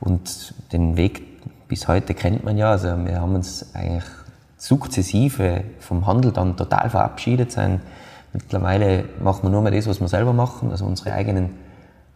[0.00, 2.70] und den Weg bis heute kennt man ja.
[2.70, 4.04] Also wir haben uns eigentlich
[4.56, 7.80] sukzessive vom Handel dann total verabschiedet sein
[8.34, 11.50] Mittlerweile machen wir nur mehr das, was wir selber machen, also unsere eigenen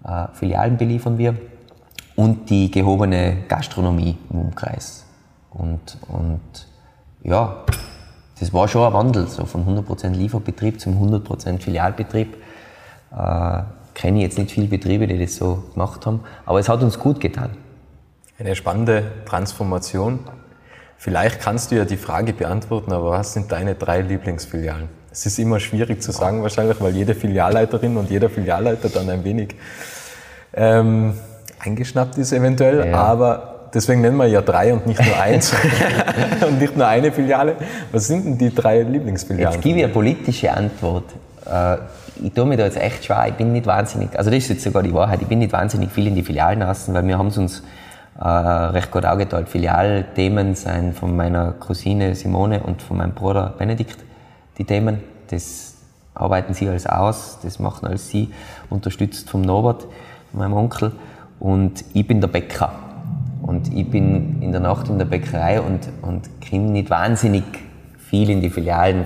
[0.04, 1.36] äh, Filialen beliefern wir
[2.16, 5.06] und die gehobene Gastronomie im Umkreis.
[5.50, 6.40] Und, und
[7.22, 7.58] ja,
[8.40, 12.36] das war schon ein Wandel, so von 100% Lieferbetrieb zum 100% Filialbetrieb.
[13.16, 13.62] Äh,
[13.98, 17.20] kenne jetzt nicht viele Betriebe, die das so gemacht haben, aber es hat uns gut
[17.20, 17.50] getan.
[18.38, 20.20] Eine spannende Transformation.
[20.96, 24.88] Vielleicht kannst du ja die Frage beantworten, aber was sind deine drei Lieblingsfilialen?
[25.10, 29.24] Es ist immer schwierig zu sagen wahrscheinlich, weil jede Filialleiterin und jeder Filialleiter dann ein
[29.24, 29.56] wenig
[30.54, 31.14] ähm,
[31.58, 32.94] eingeschnappt ist eventuell, ja.
[32.94, 35.52] aber deswegen nennen wir ja drei und nicht nur eins
[36.46, 37.56] und nicht nur eine Filiale.
[37.90, 39.54] Was sind denn die drei Lieblingsfilialen?
[39.54, 41.04] Jetzt gebe ich eine politische Antwort.
[41.50, 41.78] Äh,
[42.22, 44.64] ich tue mir da jetzt echt schwer, ich bin nicht wahnsinnig, also das ist jetzt
[44.64, 47.28] sogar die Wahrheit, ich bin nicht wahnsinnig viel in die Filialen lassen, weil wir haben
[47.28, 47.62] es uns
[48.20, 49.48] äh, recht gut aufgeteilt.
[49.48, 53.98] Filialthemen sind von meiner Cousine Simone und von meinem Bruder Benedikt
[54.58, 55.00] die Themen.
[55.30, 55.76] Das
[56.14, 58.30] arbeiten sie alles aus, das machen alles sie,
[58.70, 59.86] unterstützt vom Norbert,
[60.32, 60.92] meinem Onkel.
[61.38, 62.72] Und ich bin der Bäcker.
[63.42, 67.44] Und ich bin in der Nacht in der Bäckerei und, und komme nicht wahnsinnig
[67.98, 69.04] viel in die Filialen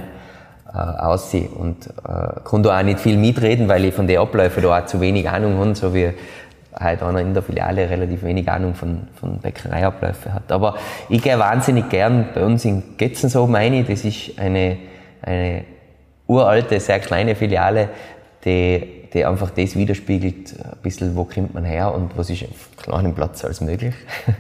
[0.75, 1.49] äh, aussehen.
[1.49, 4.87] Und äh, kann da auch nicht viel mitreden, weil ich von den Abläufen da auch
[4.87, 6.11] zu wenig Ahnung habe, so wie
[6.75, 10.51] halt einer in der Filiale relativ wenig Ahnung von, von Bäckereiabläufen hat.
[10.51, 10.77] Aber
[11.09, 13.85] ich gehe wahnsinnig gern bei uns in Getzenshofen rein.
[13.87, 14.79] Das ist eine
[15.23, 15.65] eine
[16.27, 17.89] uralte, sehr kleine Filiale,
[18.45, 22.77] die, die einfach das widerspiegelt, ein bisschen, wo kommt man her und was ist auf
[22.77, 23.95] kleinem Platz als möglich.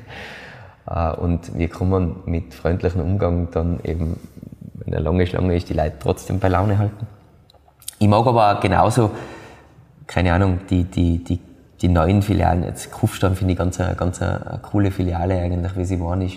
[0.85, 4.18] Äh, und wir kommen mit freundlichem Umgang dann eben,
[4.85, 7.07] wenn eine lange Schlange ist, die Leute trotzdem bei Laune halten.
[7.99, 9.11] Ich mag aber genauso,
[10.07, 11.40] keine Ahnung, die, die, die,
[11.81, 12.64] die neuen Filialen.
[12.64, 16.37] Jetzt Kufstein finde ich ganz, eine, ganz eine coole Filiale eigentlich, wie sie waren ist.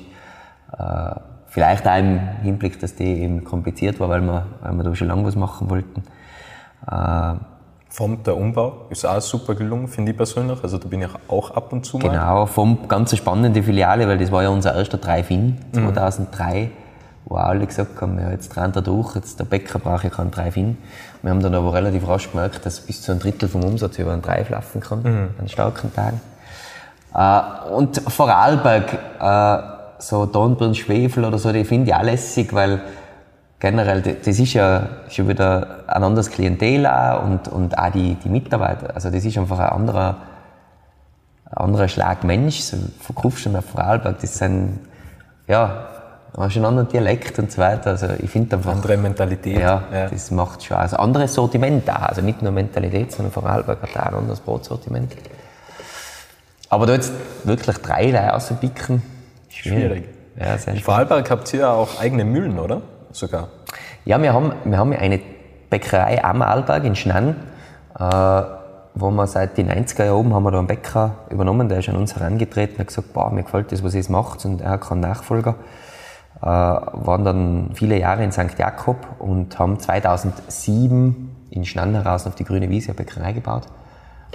[0.77, 1.15] Äh,
[1.55, 5.07] Vielleicht auch im Hinblick, dass die eben kompliziert war, weil wir, weil wir da schon
[5.07, 6.03] lange was machen wollten.
[6.85, 7.35] Äh,
[7.87, 10.61] vom der Umbau ist auch super gelungen, finde ich persönlich.
[10.61, 12.09] Also da bin ich auch ab und zu mal.
[12.09, 16.71] Genau, vom ganz spannende Filiale, weil das war ja unser erster Drive-In 2003, mhm.
[17.25, 20.31] Wo alle gesagt haben, ja, jetzt rennt er durch, jetzt der Bäcker braucht ja keinen
[20.31, 20.77] Drive-In.
[21.23, 24.13] Wir haben dann aber relativ rasch gemerkt, dass bis zu ein Drittel vom Umsatz über
[24.13, 25.29] einen Drive laufen kann, mhm.
[25.39, 26.21] an starken Tagen.
[27.15, 32.81] Äh, und Vorarlberg, äh, so Dornbirn Schwefel oder so, die finde ich auch lässig, weil
[33.59, 38.29] generell, das ist ja schon wieder ein anderes Klientel auch und, und auch die, die
[38.29, 38.93] Mitarbeiter.
[38.93, 40.17] Also das ist einfach ein anderer,
[41.45, 42.59] ein anderer Schlag Mensch.
[42.59, 44.79] So von Kufstein auf Vorarlberg, das sind,
[45.47, 45.87] ja,
[46.37, 47.91] hast einen anderen Dialekt und so weiter.
[47.91, 48.71] Also ich finde einfach...
[48.71, 49.59] Andere Mentalität.
[49.59, 50.77] Ja, ja, das macht schon.
[50.77, 52.01] Also anderes Sortiment auch.
[52.01, 55.15] Also nicht nur Mentalität, sondern Vorarlberg hat auch ein anderes Brotsortiment.
[56.69, 59.01] Aber da jetzt wirklich drei auspicken,
[59.55, 60.09] Schwierig.
[60.39, 62.81] Ja, sehr In Vorarlberg habt ihr ja auch eigene Mühlen, oder?
[63.11, 63.47] Sogar.
[64.03, 65.21] Ja, wir haben, wir haben eine
[65.69, 67.35] Bäckerei am Arlberg in Schnann,
[67.97, 68.41] äh,
[68.93, 71.95] wo wir seit den 90er Jahren haben wir da einen Bäcker übernommen, der ist an
[71.95, 74.81] uns herangetreten und hat gesagt, boah, mir gefällt das, was ihr macht und er hat
[74.81, 75.55] keinen Nachfolger.
[76.41, 78.57] Äh, waren dann viele Jahre in St.
[78.57, 83.67] Jakob und haben 2007 in Schnann heraus auf die grüne Wiese eine Bäckerei gebaut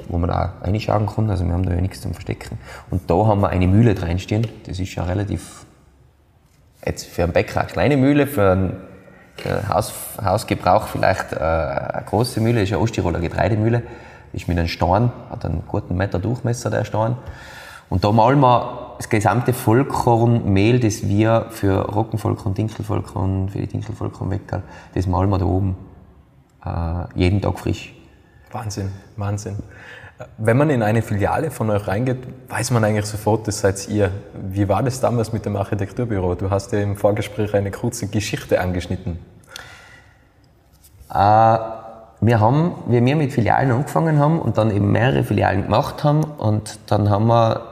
[0.08, 1.30] wo man auch reinschauen kann.
[1.30, 2.58] Also wir haben da ja nichts zum Verstecken.
[2.90, 4.46] Und da haben wir eine Mühle reinstehen.
[4.66, 5.66] Das ist ja relativ,
[6.84, 8.76] jetzt für einen Bäcker eine kleine Mühle, für einen,
[9.68, 13.82] Haus, Hausgebrauch vielleicht äh, eine große Mühle, das ist eine Osttiroler Getreidemühle.
[14.32, 17.16] Ist mit einem Stein, hat einen guten Meter Durchmesser, der Stein.
[17.88, 24.30] Und da malen wir das gesamte Vollkornmehl, das wir für Roggenvollkorn, Dinkelvollkorn, für die Dinkelvollkorn
[24.30, 25.74] Weckerl, das malen wir da oben
[26.62, 27.94] äh, jeden Tag frisch.
[28.52, 29.56] Wahnsinn, Wahnsinn.
[30.36, 32.18] Wenn man in eine Filiale von euch reingeht,
[32.50, 34.10] weiß man eigentlich sofort, das seid ihr.
[34.34, 36.34] Wie war das damals mit dem Architekturbüro?
[36.34, 39.18] Du hast ja im Vorgespräch eine kurze Geschichte angeschnitten.
[41.08, 46.04] Äh, wir haben, wie wir mit Filialen angefangen haben und dann eben mehrere Filialen gemacht
[46.04, 47.69] haben und dann haben wir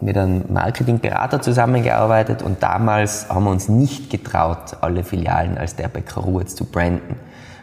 [0.00, 5.88] mit einem Marketingberater zusammengearbeitet und damals haben wir uns nicht getraut, alle Filialen als der
[5.88, 7.16] Bäcker Ruhe zu branden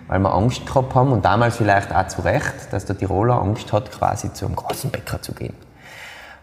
[0.08, 3.72] weil wir Angst gehabt haben und damals vielleicht auch zu Recht, dass der Tiroler Angst
[3.74, 5.56] hat, quasi zu einem großen Bäcker zu gehen.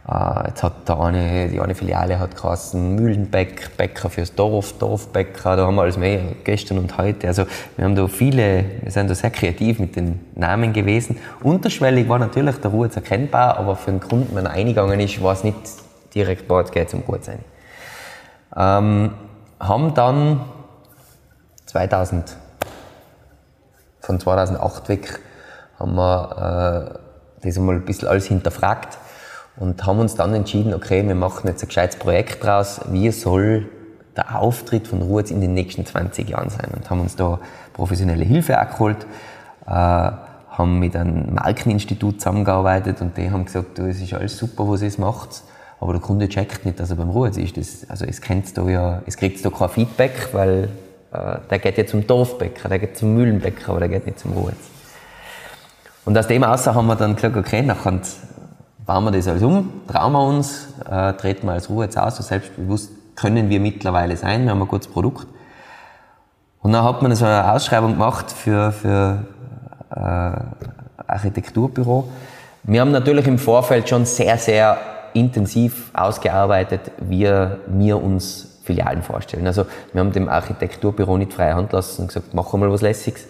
[0.08, 5.56] Äh, jetzt hat der eine, die eine Filiale hat geheißen Mühlenbeck, Bäcker fürs Dorf, Dorfbäcker,
[5.56, 7.28] da haben wir alles mehr, gestern und heute.
[7.28, 7.44] Also
[7.76, 11.18] wir haben da viele, wir sind da sehr kreativ mit den Namen gewesen.
[11.42, 15.34] Unterschwellig war natürlich der Ruhe erkennbar, aber für den Kunden, wenn er eingegangen ist, war
[15.34, 15.56] es nicht
[16.14, 17.38] direkt, boah, jetzt geht zum Ruhe sein.
[18.56, 19.12] Ähm,
[19.60, 20.40] haben dann
[21.66, 22.36] 2000,
[24.00, 25.20] von 2008 weg,
[25.78, 26.98] haben wir
[27.44, 28.98] äh, das einmal ein bisschen alles hinterfragt
[29.62, 33.68] und haben uns dann entschieden, okay, wir machen jetzt ein gescheites Projekt draus, wie soll
[34.16, 37.38] der Auftritt von Ruhrz in den nächsten 20 Jahren sein und haben uns da
[37.72, 39.06] professionelle Hilfe abgeholt,
[39.66, 44.68] äh, haben mit einem Markeninstitut zusammengearbeitet und die haben gesagt, du, es ist alles super,
[44.68, 45.44] was ihr macht,
[45.78, 47.56] aber der Kunde checkt nicht, dass er beim Ruhrz ist.
[47.56, 50.70] Das, also es kennt da ja, es kriegt da kein Feedback, weil
[51.12, 54.32] äh, der geht ja zum Dorfbäcker, der geht zum Mühlenbäcker, aber der geht nicht zum
[54.32, 54.56] Ruhrz.
[56.04, 58.00] Und aus dem außer haben wir dann gesagt, okay, nachher
[58.86, 62.16] bauen wir das alles um, trauen wir uns, äh, treten wir als Ruhe jetzt aus,
[62.16, 65.26] so selbstbewusst können wir mittlerweile sein, wir haben ein gutes Produkt.
[66.60, 69.26] Und dann hat man so eine Ausschreibung gemacht für, für
[69.90, 70.00] äh,
[71.06, 72.08] Architekturbüro.
[72.62, 74.78] Wir haben natürlich im Vorfeld schon sehr, sehr
[75.12, 77.28] intensiv ausgearbeitet, wie
[77.66, 79.46] wir uns Filialen vorstellen.
[79.46, 83.26] Also wir haben dem Architekturbüro nicht freie Hand lassen und gesagt, wir mal was Lässiges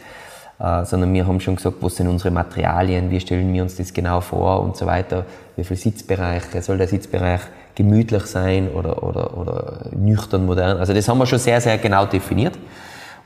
[0.63, 3.93] äh, sondern wir haben schon gesagt, was sind unsere Materialien, wie stellen wir uns das
[3.93, 5.25] genau vor und so weiter,
[5.57, 7.41] wie viele Sitzbereiche, soll der Sitzbereich
[7.75, 10.79] gemütlich sein oder, oder, oder nüchtern, modern.
[10.79, 12.57] Also das haben wir schon sehr, sehr genau definiert.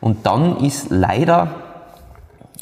[0.01, 1.49] Und dann ist leider,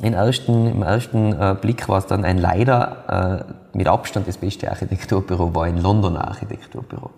[0.02, 4.38] im ersten, im ersten äh, Blick war es dann ein leider äh, mit Abstand das
[4.38, 7.10] beste Architekturbüro, war ein Londoner Architekturbüro.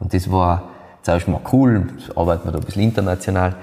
[0.00, 0.64] Und das war
[1.00, 3.54] zuerst mal cool, arbeiten wir da ein bisschen international.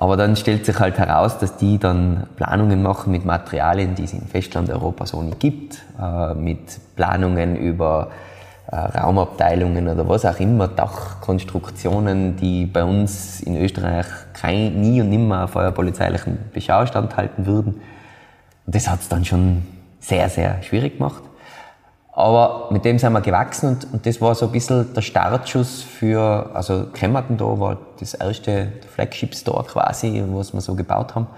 [0.00, 4.12] Aber dann stellt sich halt heraus, dass die dann Planungen machen mit Materialien, die es
[4.12, 8.10] in Festland-Europa so nicht gibt, äh, mit Planungen über
[8.70, 15.10] äh, Raumabteilungen oder was auch immer, Dachkonstruktionen, die bei uns in Österreich kein, nie und
[15.10, 17.80] nimmer vor einer polizeilichen Beschau standhalten würden.
[18.66, 19.66] Und das hat es dann schon
[19.98, 21.24] sehr, sehr schwierig gemacht.
[22.18, 25.82] Aber mit dem sind wir gewachsen und, und das war so ein bisschen der Startschuss
[25.82, 31.28] für, also Kremmerton da war das erste Flagship Store quasi, was wir so gebaut haben.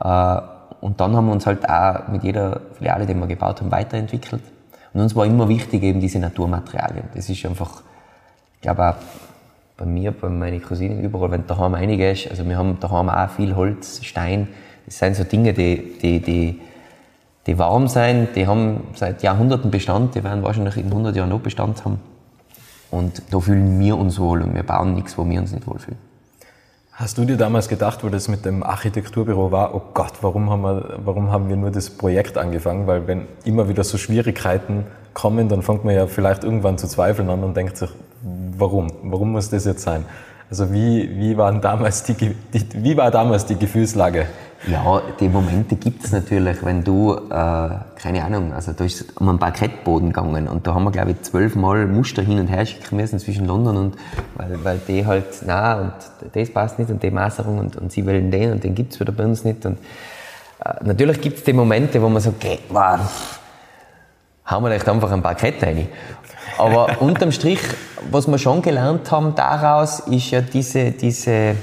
[0.00, 0.42] Äh,
[0.80, 4.42] und dann haben wir uns halt auch mit jeder Filiale, die wir gebaut haben, weiterentwickelt.
[4.92, 7.04] Und uns war immer wichtig eben diese Naturmaterialien.
[7.14, 7.84] Das ist einfach,
[8.56, 8.94] ich glaube auch
[9.76, 13.30] bei mir, bei meinen Cousinen überall, wenn daheim einige ist, also wir haben daheim auch
[13.30, 14.48] viel Holz, Stein,
[14.84, 16.60] das sind so Dinge, die, die, die
[17.48, 21.40] die warm sein, die haben seit Jahrhunderten Bestand, die werden wahrscheinlich in 100 Jahren noch
[21.40, 21.98] Bestand haben.
[22.90, 25.98] Und da fühlen wir uns wohl und wir bauen nichts, wo wir uns nicht wohlfühlen.
[26.92, 30.62] Hast du dir damals gedacht, wo das mit dem Architekturbüro war, oh Gott, warum haben
[30.62, 32.86] wir, warum haben wir nur das Projekt angefangen?
[32.86, 34.84] Weil wenn immer wieder so Schwierigkeiten
[35.14, 37.88] kommen, dann fängt man ja vielleicht irgendwann zu zweifeln an und denkt sich,
[38.58, 38.88] warum?
[39.04, 40.04] Warum muss das jetzt sein?
[40.50, 42.34] Also wie, wie, waren damals die, die,
[42.82, 44.26] wie war damals die Gefühlslage?
[44.66, 49.28] Ja, die Momente gibt es natürlich, wenn du, äh, keine Ahnung, also da ist um
[49.28, 52.96] einen Parkettboden gegangen und da haben wir, glaube ich, zwölfmal Muster hin und her schicken
[52.96, 53.96] müssen zwischen London und,
[54.34, 55.92] weil, weil die halt, na und
[56.32, 59.00] das passt nicht und die Maserung und, und sie wollen den und den gibt es
[59.00, 59.78] wieder bei uns nicht und
[60.64, 62.98] äh, natürlich gibt es die Momente, wo man so, okay, wow,
[64.50, 65.88] hauen wir echt einfach ein Parkett rein.
[66.56, 67.60] Aber unterm Strich,
[68.10, 71.54] was wir schon gelernt haben daraus, ist ja diese, diese, äh,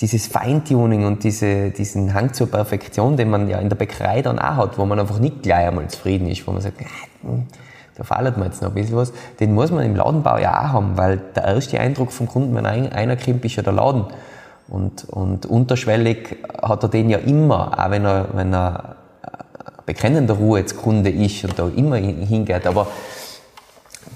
[0.00, 4.38] dieses Feintuning und diese, diesen Hang zur Perfektion, den man ja in der Bäckerei dann
[4.38, 6.80] auch hat, wo man einfach nicht gleich einmal zufrieden ist, wo man sagt,
[7.22, 7.46] hm,
[7.96, 10.72] da fällt mir jetzt noch ein bisschen was, den muss man im Ladenbau ja auch
[10.74, 14.04] haben, weil der erste Eindruck vom Kunden, wenn einer kommt, ist ja der Laden.
[14.68, 18.95] Und, und unterschwellig hat er den ja immer, auch wenn er, wenn er
[19.86, 22.66] bekennender Ruhe-Kunde ist und da immer hingeht.
[22.66, 22.88] Aber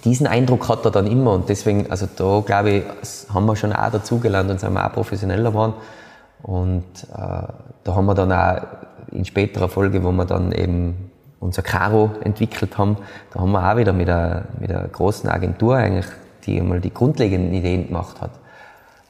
[0.04, 2.84] diesen Eindruck hat er dann immer und deswegen, also da glaube ich,
[3.32, 5.74] haben wir schon auch dazugelernt und sind wir auch professioneller geworden.
[6.42, 7.42] Und äh,
[7.84, 8.62] da haben wir dann auch
[9.12, 12.98] in späterer Folge, wo wir dann eben unser Caro entwickelt haben,
[13.32, 16.06] da haben wir auch wieder mit einer, mit einer großen Agentur eigentlich,
[16.44, 18.30] die einmal die grundlegenden Ideen gemacht hat,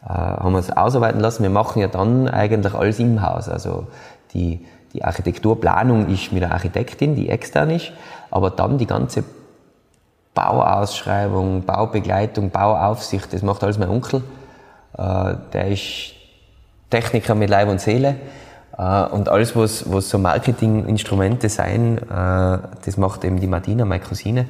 [0.04, 1.42] äh, haben wir es ausarbeiten lassen.
[1.42, 3.88] Wir machen ja dann eigentlich alles im Haus, also
[4.32, 7.92] die, die Architekturplanung ist mit der Architektin, die extern ist,
[8.30, 9.24] aber dann die ganze
[10.34, 14.22] Bauausschreibung, Baubegleitung, Bauaufsicht, das macht alles mein Onkel.
[14.96, 16.12] Äh, der ist
[16.88, 18.16] Techniker mit Leib und Seele.
[18.76, 24.02] Äh, und alles, was, was so Marketinginstrumente sein, äh, das macht eben die Martina, meine
[24.02, 24.46] Cousine.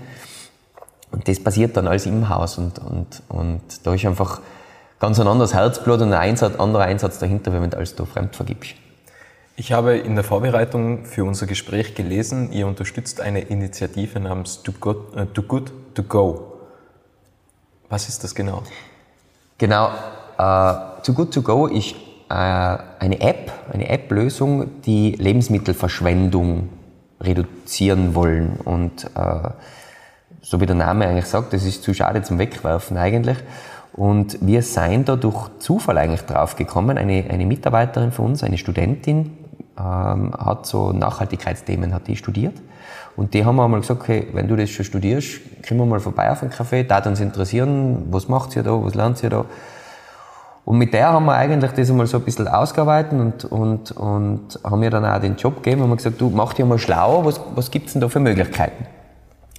[1.12, 2.59] Und das passiert dann alles im Haus.
[2.59, 4.40] Und, und, und da ist einfach
[5.00, 8.37] ganz ein anderes Herzblut und ein Einsatz, anderer Einsatz dahinter, wenn du alles da fremd
[8.37, 8.74] vergibst.
[9.60, 14.72] Ich habe in der Vorbereitung für unser Gespräch gelesen, ihr unterstützt eine Initiative namens Too
[14.80, 16.52] Good, äh, Too Good To Go.
[17.90, 18.62] Was ist das genau?
[19.58, 19.90] Genau,
[20.38, 21.94] äh, Too Good To Go ist
[22.30, 26.70] äh, eine App, eine App-Lösung, die Lebensmittelverschwendung
[27.20, 28.56] reduzieren wollen.
[28.64, 29.50] Und äh,
[30.40, 33.36] so wie der Name eigentlich sagt, das ist zu schade zum Wegwerfen eigentlich.
[33.92, 36.96] Und wir seien da durch Zufall eigentlich drauf gekommen.
[36.96, 39.36] Eine, eine Mitarbeiterin von uns, eine Studentin,
[39.80, 42.54] ähm, hat so Nachhaltigkeitsthemen, hat die studiert.
[43.16, 46.00] Und die haben wir einmal gesagt, okay, wenn du das schon studierst, kommen wir mal
[46.00, 49.44] vorbei auf einen Café, da uns interessieren, was macht ihr da, was lernt ihr da?
[50.64, 54.60] Und mit der haben wir eigentlich das einmal so ein bisschen ausgearbeitet und, und, und
[54.62, 57.24] haben mir dann auch den Job gegeben und haben gesagt, du mach dich mal schlau,
[57.24, 58.86] was, was gibt's denn da für Möglichkeiten?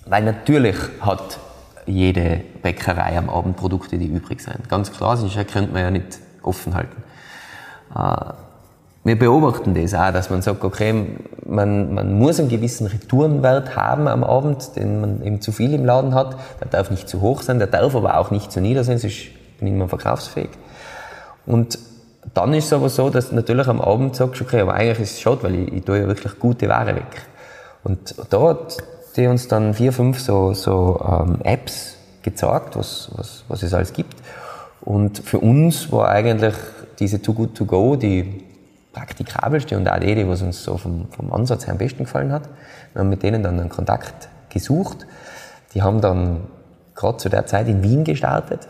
[0.06, 1.40] Weil natürlich hat
[1.86, 4.70] jede Bäckerei am Abend Produkte, die übrig sind.
[4.70, 7.04] Ganz klar, sonst könnte man ja nicht offen halten.
[9.04, 14.08] Wir beobachten das auch, dass man sagt, okay, man, man muss einen gewissen Retourenwert haben
[14.08, 16.36] am Abend, den man eben zu viel im Laden hat.
[16.60, 19.18] Der darf nicht zu hoch sein, der darf aber auch nicht zu nieder sein, sonst
[19.58, 20.50] bin ich immer verkaufsfähig.
[21.48, 21.80] Und
[22.36, 25.22] dann ist es aber so, dass natürlich am Abend sagst, okay, aber eigentlich ist es
[25.22, 27.26] schade, weil ich, ich tue ja wirklich gute Ware weg.
[27.84, 28.78] Und da hat
[29.18, 33.94] die uns dann vier, fünf so, so ähm, Apps gezeigt, was, was, was es alles
[33.94, 34.16] gibt.
[34.82, 36.54] Und für uns war eigentlich
[37.00, 38.44] diese Too Good To Go die
[38.94, 42.32] praktikabelste und auch die, die was uns so vom, vom Ansatz her am besten gefallen
[42.32, 42.44] hat.
[42.94, 45.06] Wir haben mit denen dann einen Kontakt gesucht.
[45.74, 46.42] Die haben dann
[46.96, 48.68] gerade zu der Zeit in Wien gestartet.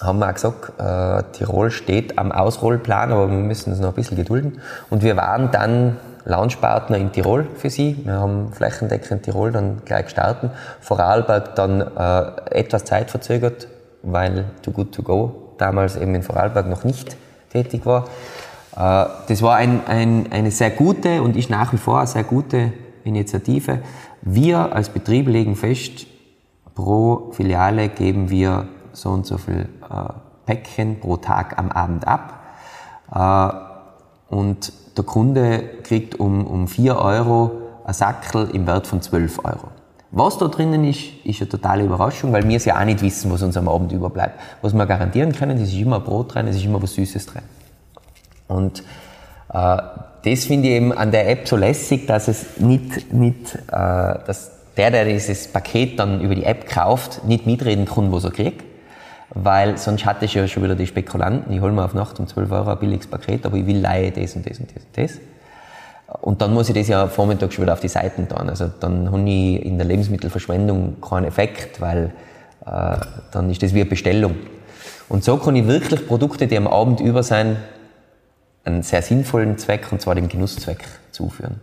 [0.00, 3.94] Haben wir auch gesagt, äh, Tirol steht am Ausrollplan, aber wir müssen uns noch ein
[3.94, 4.60] bisschen gedulden.
[4.90, 8.00] Und wir waren dann Launchpartner in Tirol für sie.
[8.04, 10.50] Wir haben flächendeckend Tirol dann gleich gestartet.
[10.80, 13.68] Vorarlberg dann äh, etwas Zeit verzögert,
[14.02, 17.16] weil Too Good To Go damals eben in Vorarlberg noch nicht
[17.50, 18.06] tätig war.
[18.76, 22.24] Äh, das war ein, ein, eine sehr gute und ist nach wie vor eine sehr
[22.24, 22.72] gute
[23.04, 23.80] Initiative.
[24.22, 26.06] Wir als Betrieb legen fest,
[26.74, 30.12] pro Filiale geben wir so und so viel äh,
[30.46, 32.40] Päckchen pro Tag am Abend ab.
[33.14, 37.50] Äh, und der Kunde kriegt um, um 4 Euro
[37.84, 39.68] ein Sackel im Wert von 12 Euro.
[40.10, 43.32] Was da drinnen ist, ist eine totale Überraschung, weil wir es ja auch nicht wissen,
[43.32, 44.38] was uns am Abend überbleibt.
[44.60, 47.42] Was wir garantieren können, es ist immer Brot drin, es ist immer was Süßes drin.
[48.48, 48.80] Und
[49.52, 49.76] äh,
[50.24, 54.52] das finde ich eben an der App so lässig, dass es nicht, nicht äh, dass
[54.76, 58.64] der, der dieses Paket dann über die App kauft, nicht mitreden kann, was er kriegt.
[59.34, 62.26] Weil sonst hatte ich ja schon wieder die Spekulanten, ich hole mir auf Nacht um
[62.26, 64.96] 12 Euro ein billiges Paket, aber ich will leihe das und das und das und
[64.96, 65.20] das.
[66.20, 68.50] Und dann muss ich das ja vormittags schon wieder auf die Seiten tun.
[68.50, 72.12] Also dann habe ich in der Lebensmittelverschwendung keinen Effekt, weil
[72.66, 72.96] äh,
[73.30, 74.34] dann ist das wie eine Bestellung.
[75.08, 77.56] Und so kann ich wirklich Produkte, die am Abend über sein,
[78.64, 81.60] einen sehr sinnvollen Zweck, und zwar dem Genusszweck, zuführen.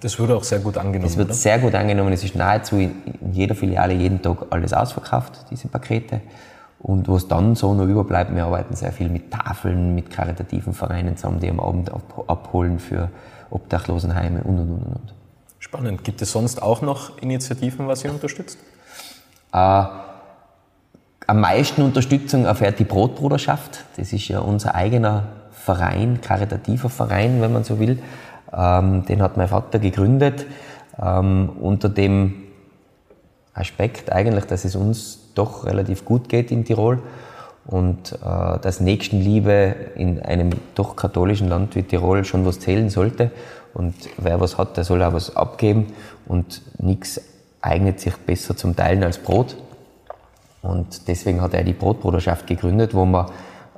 [0.00, 1.10] Das wurde auch sehr gut angenommen.
[1.10, 1.34] Es wird oder?
[1.34, 2.12] sehr gut angenommen.
[2.12, 2.92] Es ist nahezu in
[3.32, 6.20] jeder Filiale jeden Tag alles ausverkauft, diese Pakete.
[6.78, 11.16] Und was dann so noch überbleibt, wir arbeiten sehr viel mit Tafeln, mit karitativen Vereinen
[11.16, 11.92] zusammen, die am Abend
[12.26, 13.10] abholen für
[13.50, 15.14] Obdachlosenheime und, und, und, und.
[15.58, 16.02] Spannend.
[16.02, 18.58] Gibt es sonst auch noch Initiativen, was ihr unterstützt?
[19.52, 19.84] Äh,
[21.26, 23.84] am meisten Unterstützung erfährt die Brotbruderschaft.
[23.96, 25.28] Das ist ja unser eigener
[25.64, 27.98] Verein, karitativer Verein, wenn man so will.
[28.52, 30.46] Ähm, den hat mein Vater gegründet,
[31.00, 32.34] ähm, unter dem
[33.54, 37.00] Aspekt eigentlich, dass es uns doch relativ gut geht in Tirol
[37.64, 43.30] und äh, dass Nächstenliebe in einem doch katholischen Land wie Tirol schon was zählen sollte.
[43.72, 45.92] Und wer was hat, der soll auch was abgeben
[46.26, 47.20] und nichts
[47.60, 49.56] eignet sich besser zum Teilen als Brot.
[50.60, 53.26] Und deswegen hat er die Brotbruderschaft gegründet, wo man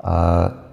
[0.03, 0.64] äh,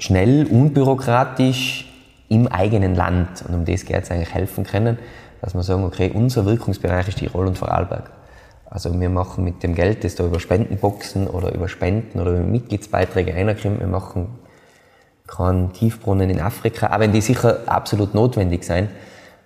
[0.00, 1.86] schnell, unbürokratisch
[2.28, 4.98] im eigenen Land, und um das geht es eigentlich, helfen können,
[5.40, 8.10] dass wir sagen, okay, unser Wirkungsbereich ist Tirol und Vorarlberg.
[8.66, 12.40] Also wir machen mit dem Geld, das da über Spendenboxen oder über Spenden oder über
[12.40, 14.28] Mitgliedsbeiträge reinkommt, wir machen
[15.26, 18.90] keinen Tiefbrunnen in Afrika, auch wenn die sicher absolut notwendig sind.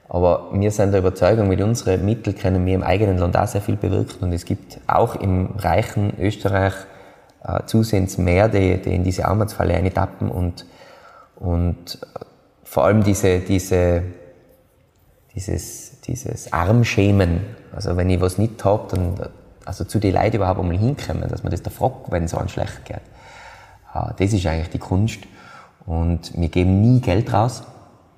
[0.08, 3.60] Aber wir sind der Überzeugung, mit unseren Mitteln können wir im eigenen Land auch sehr
[3.60, 4.24] viel bewirken.
[4.24, 6.74] Und es gibt auch im reichen Österreich
[7.46, 10.66] äh, zusehends mehr, die, die in diese Armutsfalle eintappen und,
[11.36, 12.24] und äh,
[12.64, 14.02] vor allem diese, diese,
[15.34, 17.40] dieses, dieses Armschämen.
[17.74, 19.14] Also wenn ich was nicht habe, dann
[19.64, 22.48] also zu den Leuten überhaupt einmal hinkommen, dass man das da fragt, wenn es einem
[22.48, 22.96] schlecht geht.
[23.94, 25.20] Äh, das ist eigentlich die Kunst.
[25.86, 27.62] Und wir geben nie Geld raus,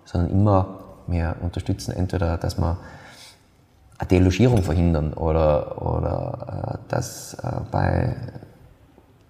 [0.05, 0.78] sondern immer,
[1.09, 2.78] wir unterstützen entweder, dass wir
[3.98, 8.14] eine Delogierung verhindern oder, oder äh, dass äh, bei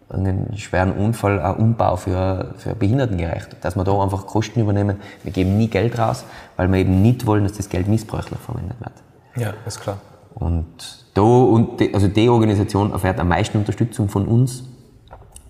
[0.09, 3.57] einen schweren Unfall, einen Umbau für, für Behindertengerecht.
[3.63, 4.99] Dass wir da einfach Kosten übernehmen.
[5.23, 6.25] Wir geben nie Geld raus,
[6.57, 8.93] weil wir eben nicht wollen, dass das Geld missbräuchlich verwendet wird.
[9.37, 9.99] Ja, ist klar.
[10.35, 10.67] Und
[11.15, 14.65] da, und die, also die Organisation erfährt am meisten Unterstützung von uns.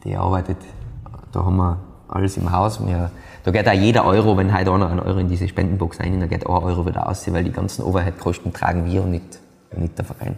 [0.05, 0.59] Die arbeitet,
[1.33, 1.79] da haben wir
[2.09, 2.85] alles im Haus.
[2.87, 3.11] Wir,
[3.45, 6.29] da geht auch jeder Euro, wenn heute einer einen Euro in diese Spendenbox rein, dann
[6.29, 9.39] geht ein Euro wieder aus, weil die ganzen Overhead-Kosten tragen wir und nicht,
[9.77, 10.37] nicht der Verein.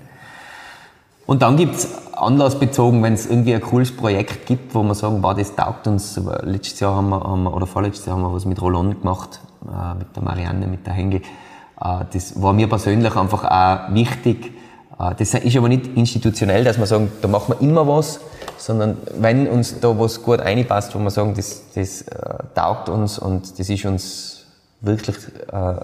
[1.29, 5.35] Und dann gibt's anlassbezogen, wenn es irgendwie ein cooles Projekt gibt, wo wir sagen, wow,
[5.37, 6.19] das taugt uns.
[6.41, 9.99] Letztes Jahr haben wir, haben oder vorletztes Jahr haben wir was mit Roland gemacht, äh,
[9.99, 11.21] mit der Marianne, mit der Hengel.
[11.21, 14.55] Äh, das war mir persönlich einfach auch wichtig.
[14.99, 18.21] Äh, das ist aber nicht institutionell, dass wir sagen, da machen wir immer was,
[18.57, 23.19] sondern wenn uns da was gut reinpasst, wo wir sagen, das, das äh, taugt uns
[23.19, 24.47] und das ist uns
[24.81, 25.19] wirklich,
[25.53, 25.75] äh,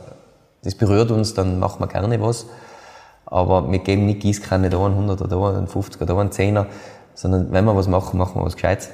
[0.63, 2.47] das berührt uns, dann machen wir gerne was.
[3.35, 6.67] Aber wir geben nicht Gießkanne da, ein 100er da, ein 50er da, ein 10er,
[7.15, 8.91] sondern wenn wir was machen, machen wir was Gescheites.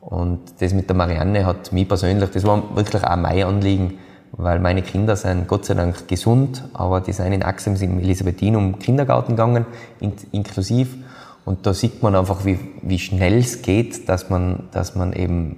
[0.00, 3.98] Und das mit der Marianne hat mich persönlich, das war wirklich auch mein Anliegen,
[4.32, 7.98] weil meine Kinder sind Gott sei Dank gesund, aber die sind in Axem, sind im
[7.98, 9.66] Elisabethinum Kindergarten gegangen,
[10.00, 10.96] in, inklusiv.
[11.44, 15.56] Und da sieht man einfach, wie, wie schnell es geht, dass man, dass man eben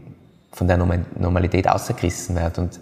[0.51, 2.59] von der Normalität ausgerissen wird.
[2.59, 2.81] Und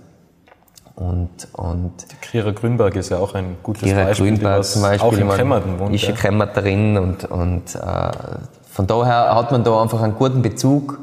[1.01, 5.13] und, und Kira Grünberg ist ja auch ein gutes Kira Beispiel, Grünberg zum Beispiel, auch
[5.15, 5.95] in Kremmerten wohnt.
[5.95, 8.11] Ist ja Kremmerterin und, und äh,
[8.71, 10.99] von daher hat man da einfach einen guten Bezug.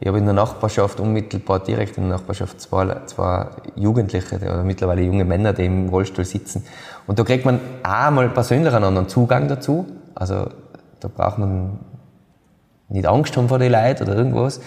[0.00, 5.02] Ich habe in der Nachbarschaft unmittelbar direkt in der Nachbarschaft zwei, zwei Jugendliche oder mittlerweile
[5.02, 6.64] junge Männer, die im Rollstuhl sitzen.
[7.06, 9.86] Und da kriegt man auch mal persönlich einen anderen Zugang dazu.
[10.16, 10.48] Also
[10.98, 11.78] da braucht man
[12.88, 14.60] nicht Angst haben vor den Leuten oder irgendwas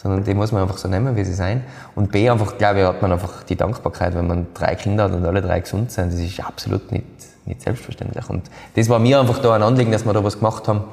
[0.00, 1.64] sondern die muss man einfach so nehmen, wie sie sein.
[1.96, 5.12] Und B, einfach, glaube ich, hat man einfach die Dankbarkeit, wenn man drei Kinder hat
[5.12, 7.04] und alle drei gesund sind, das ist absolut nicht,
[7.46, 8.30] nicht selbstverständlich.
[8.30, 10.84] Und das war mir einfach da ein Anliegen, dass wir da was gemacht haben.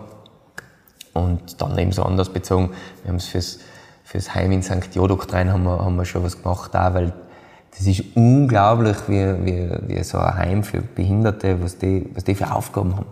[1.13, 2.71] Und dann eben so anders bezogen,
[3.03, 3.59] wir haben es fürs,
[4.03, 4.93] fürs Heim in St.
[4.93, 7.13] Jodoktrein haben wir, haben wir schon was gemacht, auch, weil
[7.77, 12.33] das ist unglaublich, wie, wie, wie so ein Heim für Behinderte, was die, was die
[12.33, 13.07] für Aufgaben haben.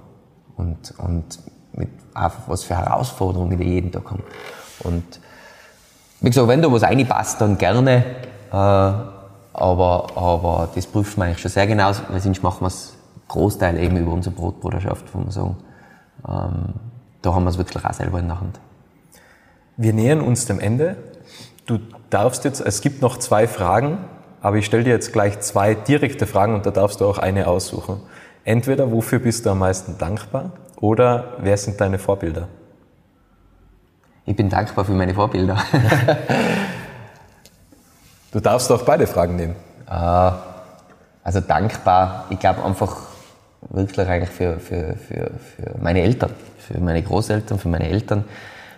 [0.55, 1.39] Und, und
[1.73, 4.23] mit, auch was für Herausforderungen die jeden Tag haben.
[4.83, 5.19] Und
[6.24, 8.05] wie gesagt, wenn da was reinpasst, dann gerne.
[8.49, 12.93] Äh, aber, aber das prüft man eigentlich schon sehr genau, weil sonst machen wir es
[13.28, 15.57] Großteil eben über unsere Brotbruderschaft, wo wir sagen,
[16.28, 16.74] ähm,
[17.21, 18.59] da haben wir es wirklich auch selber in der Hand.
[19.76, 20.95] Wir nähern uns dem Ende.
[21.65, 23.97] Du darfst jetzt, es gibt noch zwei Fragen,
[24.41, 27.47] aber ich stelle dir jetzt gleich zwei direkte Fragen und da darfst du auch eine
[27.47, 27.99] aussuchen.
[28.45, 32.47] Entweder, wofür bist du am meisten dankbar oder wer sind deine Vorbilder?
[34.26, 35.57] Ich bin dankbar für meine Vorbilder.
[38.32, 39.55] du darfst auch beide Fragen nehmen.
[39.89, 40.32] Äh,
[41.24, 42.95] also dankbar, ich glaube einfach
[43.69, 48.24] wirklich eigentlich für, für, für, für meine Eltern, für meine Großeltern, für meine Eltern,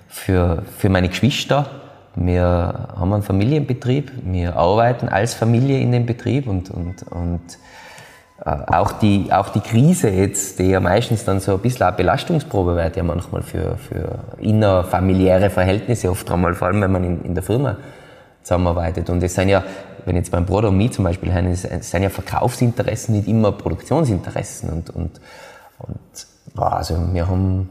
[0.07, 1.69] für, für meine Geschwister.
[2.15, 7.41] Wir haben einen Familienbetrieb, wir arbeiten als Familie in dem Betrieb und, und, und
[8.45, 12.75] auch die, auch die Krise jetzt, die ja meistens dann so ein bisschen eine Belastungsprobe
[12.75, 17.33] wird, ja manchmal für, für innerfamiliäre Verhältnisse, oft einmal, vor allem wenn man in, in
[17.33, 17.77] der Firma
[18.43, 19.09] zusammenarbeitet.
[19.09, 19.63] Und es sind ja,
[20.05, 24.69] wenn jetzt mein Bruder und mich zum Beispiel es sind ja Verkaufsinteressen, nicht immer Produktionsinteressen.
[24.69, 25.19] Und, und,
[25.79, 27.69] und boah, also wir haben,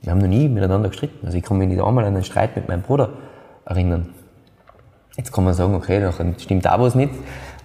[0.00, 1.26] wir haben noch nie miteinander gestritten.
[1.26, 3.10] Also ich kann mich nicht einmal an einen Streit mit meinem Bruder
[3.66, 4.08] erinnern.
[5.18, 7.12] Jetzt kann man sagen, okay, dann stimmt auch was nicht.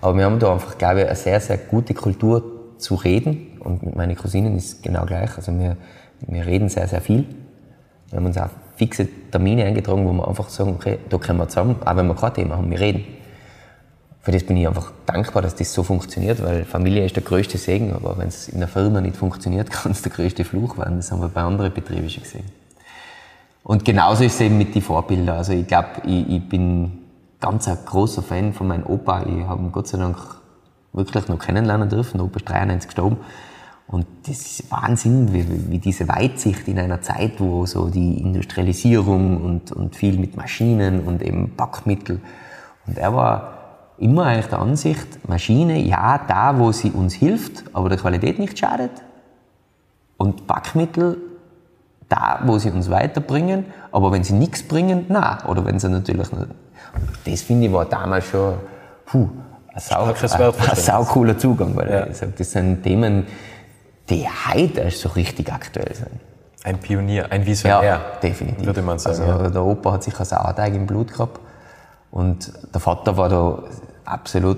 [0.01, 2.43] Aber wir haben da einfach, glaube ich, eine sehr, sehr gute Kultur
[2.77, 3.59] zu reden.
[3.59, 5.35] Und mit meinen Cousinen ist es genau gleich.
[5.35, 5.75] Also wir,
[6.21, 7.25] wir reden sehr, sehr viel.
[8.09, 11.49] Wir haben uns auch fixe Termine eingetragen, wo wir einfach sagen, okay, da können wir
[11.49, 13.03] zusammen, auch wenn wir kein Thema haben, wir reden.
[14.21, 17.57] Für das bin ich einfach dankbar, dass das so funktioniert, weil Familie ist der größte
[17.57, 20.97] Segen, aber wenn es in der Firma nicht funktioniert, kann es der größte Fluch werden.
[20.97, 22.45] Das haben wir bei anderen Betrieben schon gesehen.
[23.63, 25.37] Und genauso ist es eben mit den Vorbildern.
[25.37, 26.98] Also ich glaube, ich, ich bin
[27.39, 29.23] ganz ein großer Fan von meinem Opa.
[29.23, 30.17] Ich habe ihn Gott sei Dank
[30.93, 32.17] wirklich noch kennenlernen dürfen.
[32.17, 33.17] Der Opa ist 93 gestorben.
[33.87, 39.43] Und das ist Wahnsinn, wie, wie diese Weitsicht in einer Zeit, wo so die Industrialisierung
[39.43, 42.19] und, und viel mit Maschinen und eben Backmittel.
[42.85, 43.53] Und er war
[43.97, 48.59] immer eigentlich der Ansicht, Maschine, ja, da, wo sie uns hilft, aber der Qualität nicht
[48.59, 48.91] schadet.
[50.17, 51.17] Und Backmittel,
[52.09, 56.27] da, wo sie uns weiterbringen, aber wenn sie nichts bringen, na, oder wenn sie natürlich
[57.25, 58.55] das finde ich war damals schon
[59.05, 59.29] puh,
[59.73, 62.07] ein, sau, ein, ein sau cooler Zugang, weil ja.
[62.07, 63.25] ich sag, das sind Themen,
[64.09, 66.19] die heute so richtig aktuell sind.
[66.63, 67.83] Ein Pionier, ein Visionär.
[67.83, 68.65] Ja, definitiv.
[68.65, 69.21] Würde man sagen.
[69.21, 69.49] Also, ja.
[69.49, 71.39] Der Opa hat sicher Sauerteig im Blut gehabt
[72.11, 73.63] und der Vater war da
[74.03, 74.57] absolut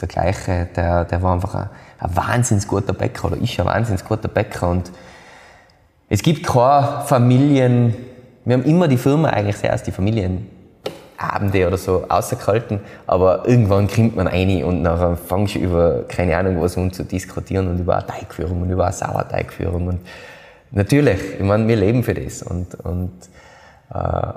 [0.00, 0.68] der gleiche.
[0.74, 1.68] Der, der war einfach ein,
[2.00, 4.90] ein wahnsinnig guter Bäcker oder ist ein wahnsinnig guter Bäcker und
[6.08, 7.94] es gibt keine Familien,
[8.44, 9.90] wir haben immer die Firma eigentlich sehr als die
[11.16, 16.36] Familienabende oder so außergehalten, aber irgendwann kommt man rein und nachher fangst du über, keine
[16.36, 20.00] Ahnung was, um zu diskutieren und über eine Teigführung und über eine Sauerteigführung und
[20.70, 23.12] natürlich, ich meine, wir leben für das und, und
[23.90, 24.28] äh,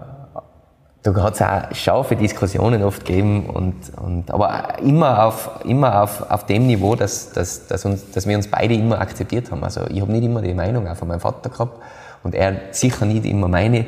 [1.01, 6.30] da hat es auch scharfe Diskussionen oft gegeben, und, und, aber immer auf, immer auf,
[6.30, 9.63] auf dem Niveau, dass, dass, dass, uns, dass wir uns beide immer akzeptiert haben.
[9.63, 11.82] Also ich habe nicht immer die Meinung auch von meinem Vater gehabt
[12.23, 13.86] und er sicher nicht immer meine,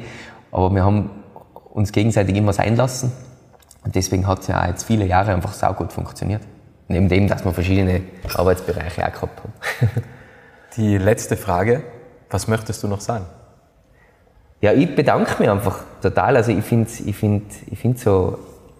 [0.53, 1.09] aber wir haben
[1.73, 3.11] uns gegenseitig immer sein lassen
[3.83, 6.41] und deswegen hat es ja auch jetzt viele Jahre einfach saugut funktioniert.
[6.87, 8.01] Neben dem, dass wir verschiedene
[8.33, 9.53] Arbeitsbereiche auch gehabt haben.
[10.75, 11.83] Die letzte Frage,
[12.29, 13.25] was möchtest du noch sagen?
[14.61, 16.37] Ja, ich bedanke mich einfach total.
[16.37, 18.37] Also ich finde ich find, ich find so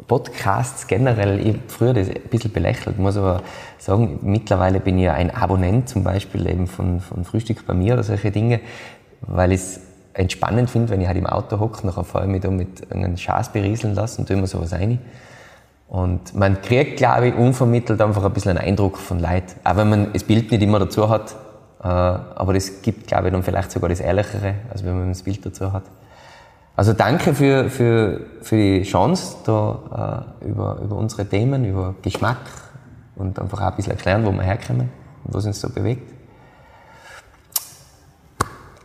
[0.07, 3.41] Podcasts generell, ich habe früher das ein bisschen belächelt, muss aber
[3.77, 7.93] sagen, mittlerweile bin ich ja ein Abonnent zum Beispiel eben von, von Frühstück bei mir
[7.93, 8.59] oder solche Dinge,
[9.21, 9.79] weil ich es
[10.13, 13.17] entspannend finde, wenn ich halt im Auto hocke, nachher fahre ich mich da mit einem
[13.17, 14.99] Schaß berieseln lassen und tue mir sowas rein.
[15.87, 19.43] Und man kriegt, glaube ich, unvermittelt einfach ein bisschen einen Eindruck von Leid.
[19.63, 21.35] Auch wenn man das Bild nicht immer dazu hat,
[21.83, 25.23] äh, aber das gibt, glaube ich, dann vielleicht sogar das Ehrlichere, als wenn man das
[25.23, 25.83] Bild dazu hat.
[26.75, 32.37] Also danke für, für, für die Chance, da äh, über, über unsere Themen, über Geschmack
[33.15, 34.89] und einfach auch ein bisschen erklären, wo wir herkommen
[35.25, 36.20] und was uns so bewegt.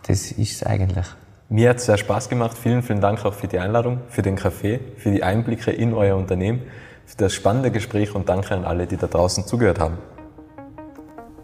[0.07, 1.07] Das ist es eigentlich.
[1.49, 2.57] Mir hat es sehr Spaß gemacht.
[2.57, 6.17] Vielen, vielen Dank auch für die Einladung, für den Kaffee, für die Einblicke in euer
[6.17, 6.63] Unternehmen,
[7.07, 9.99] für das spannende Gespräch und danke an alle, die da draußen zugehört haben.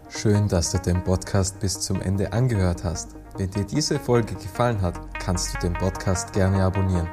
[0.09, 3.15] Schön, dass du den Podcast bis zum Ende angehört hast.
[3.37, 7.07] Wenn dir diese Folge gefallen hat, kannst du den Podcast gerne abonnieren.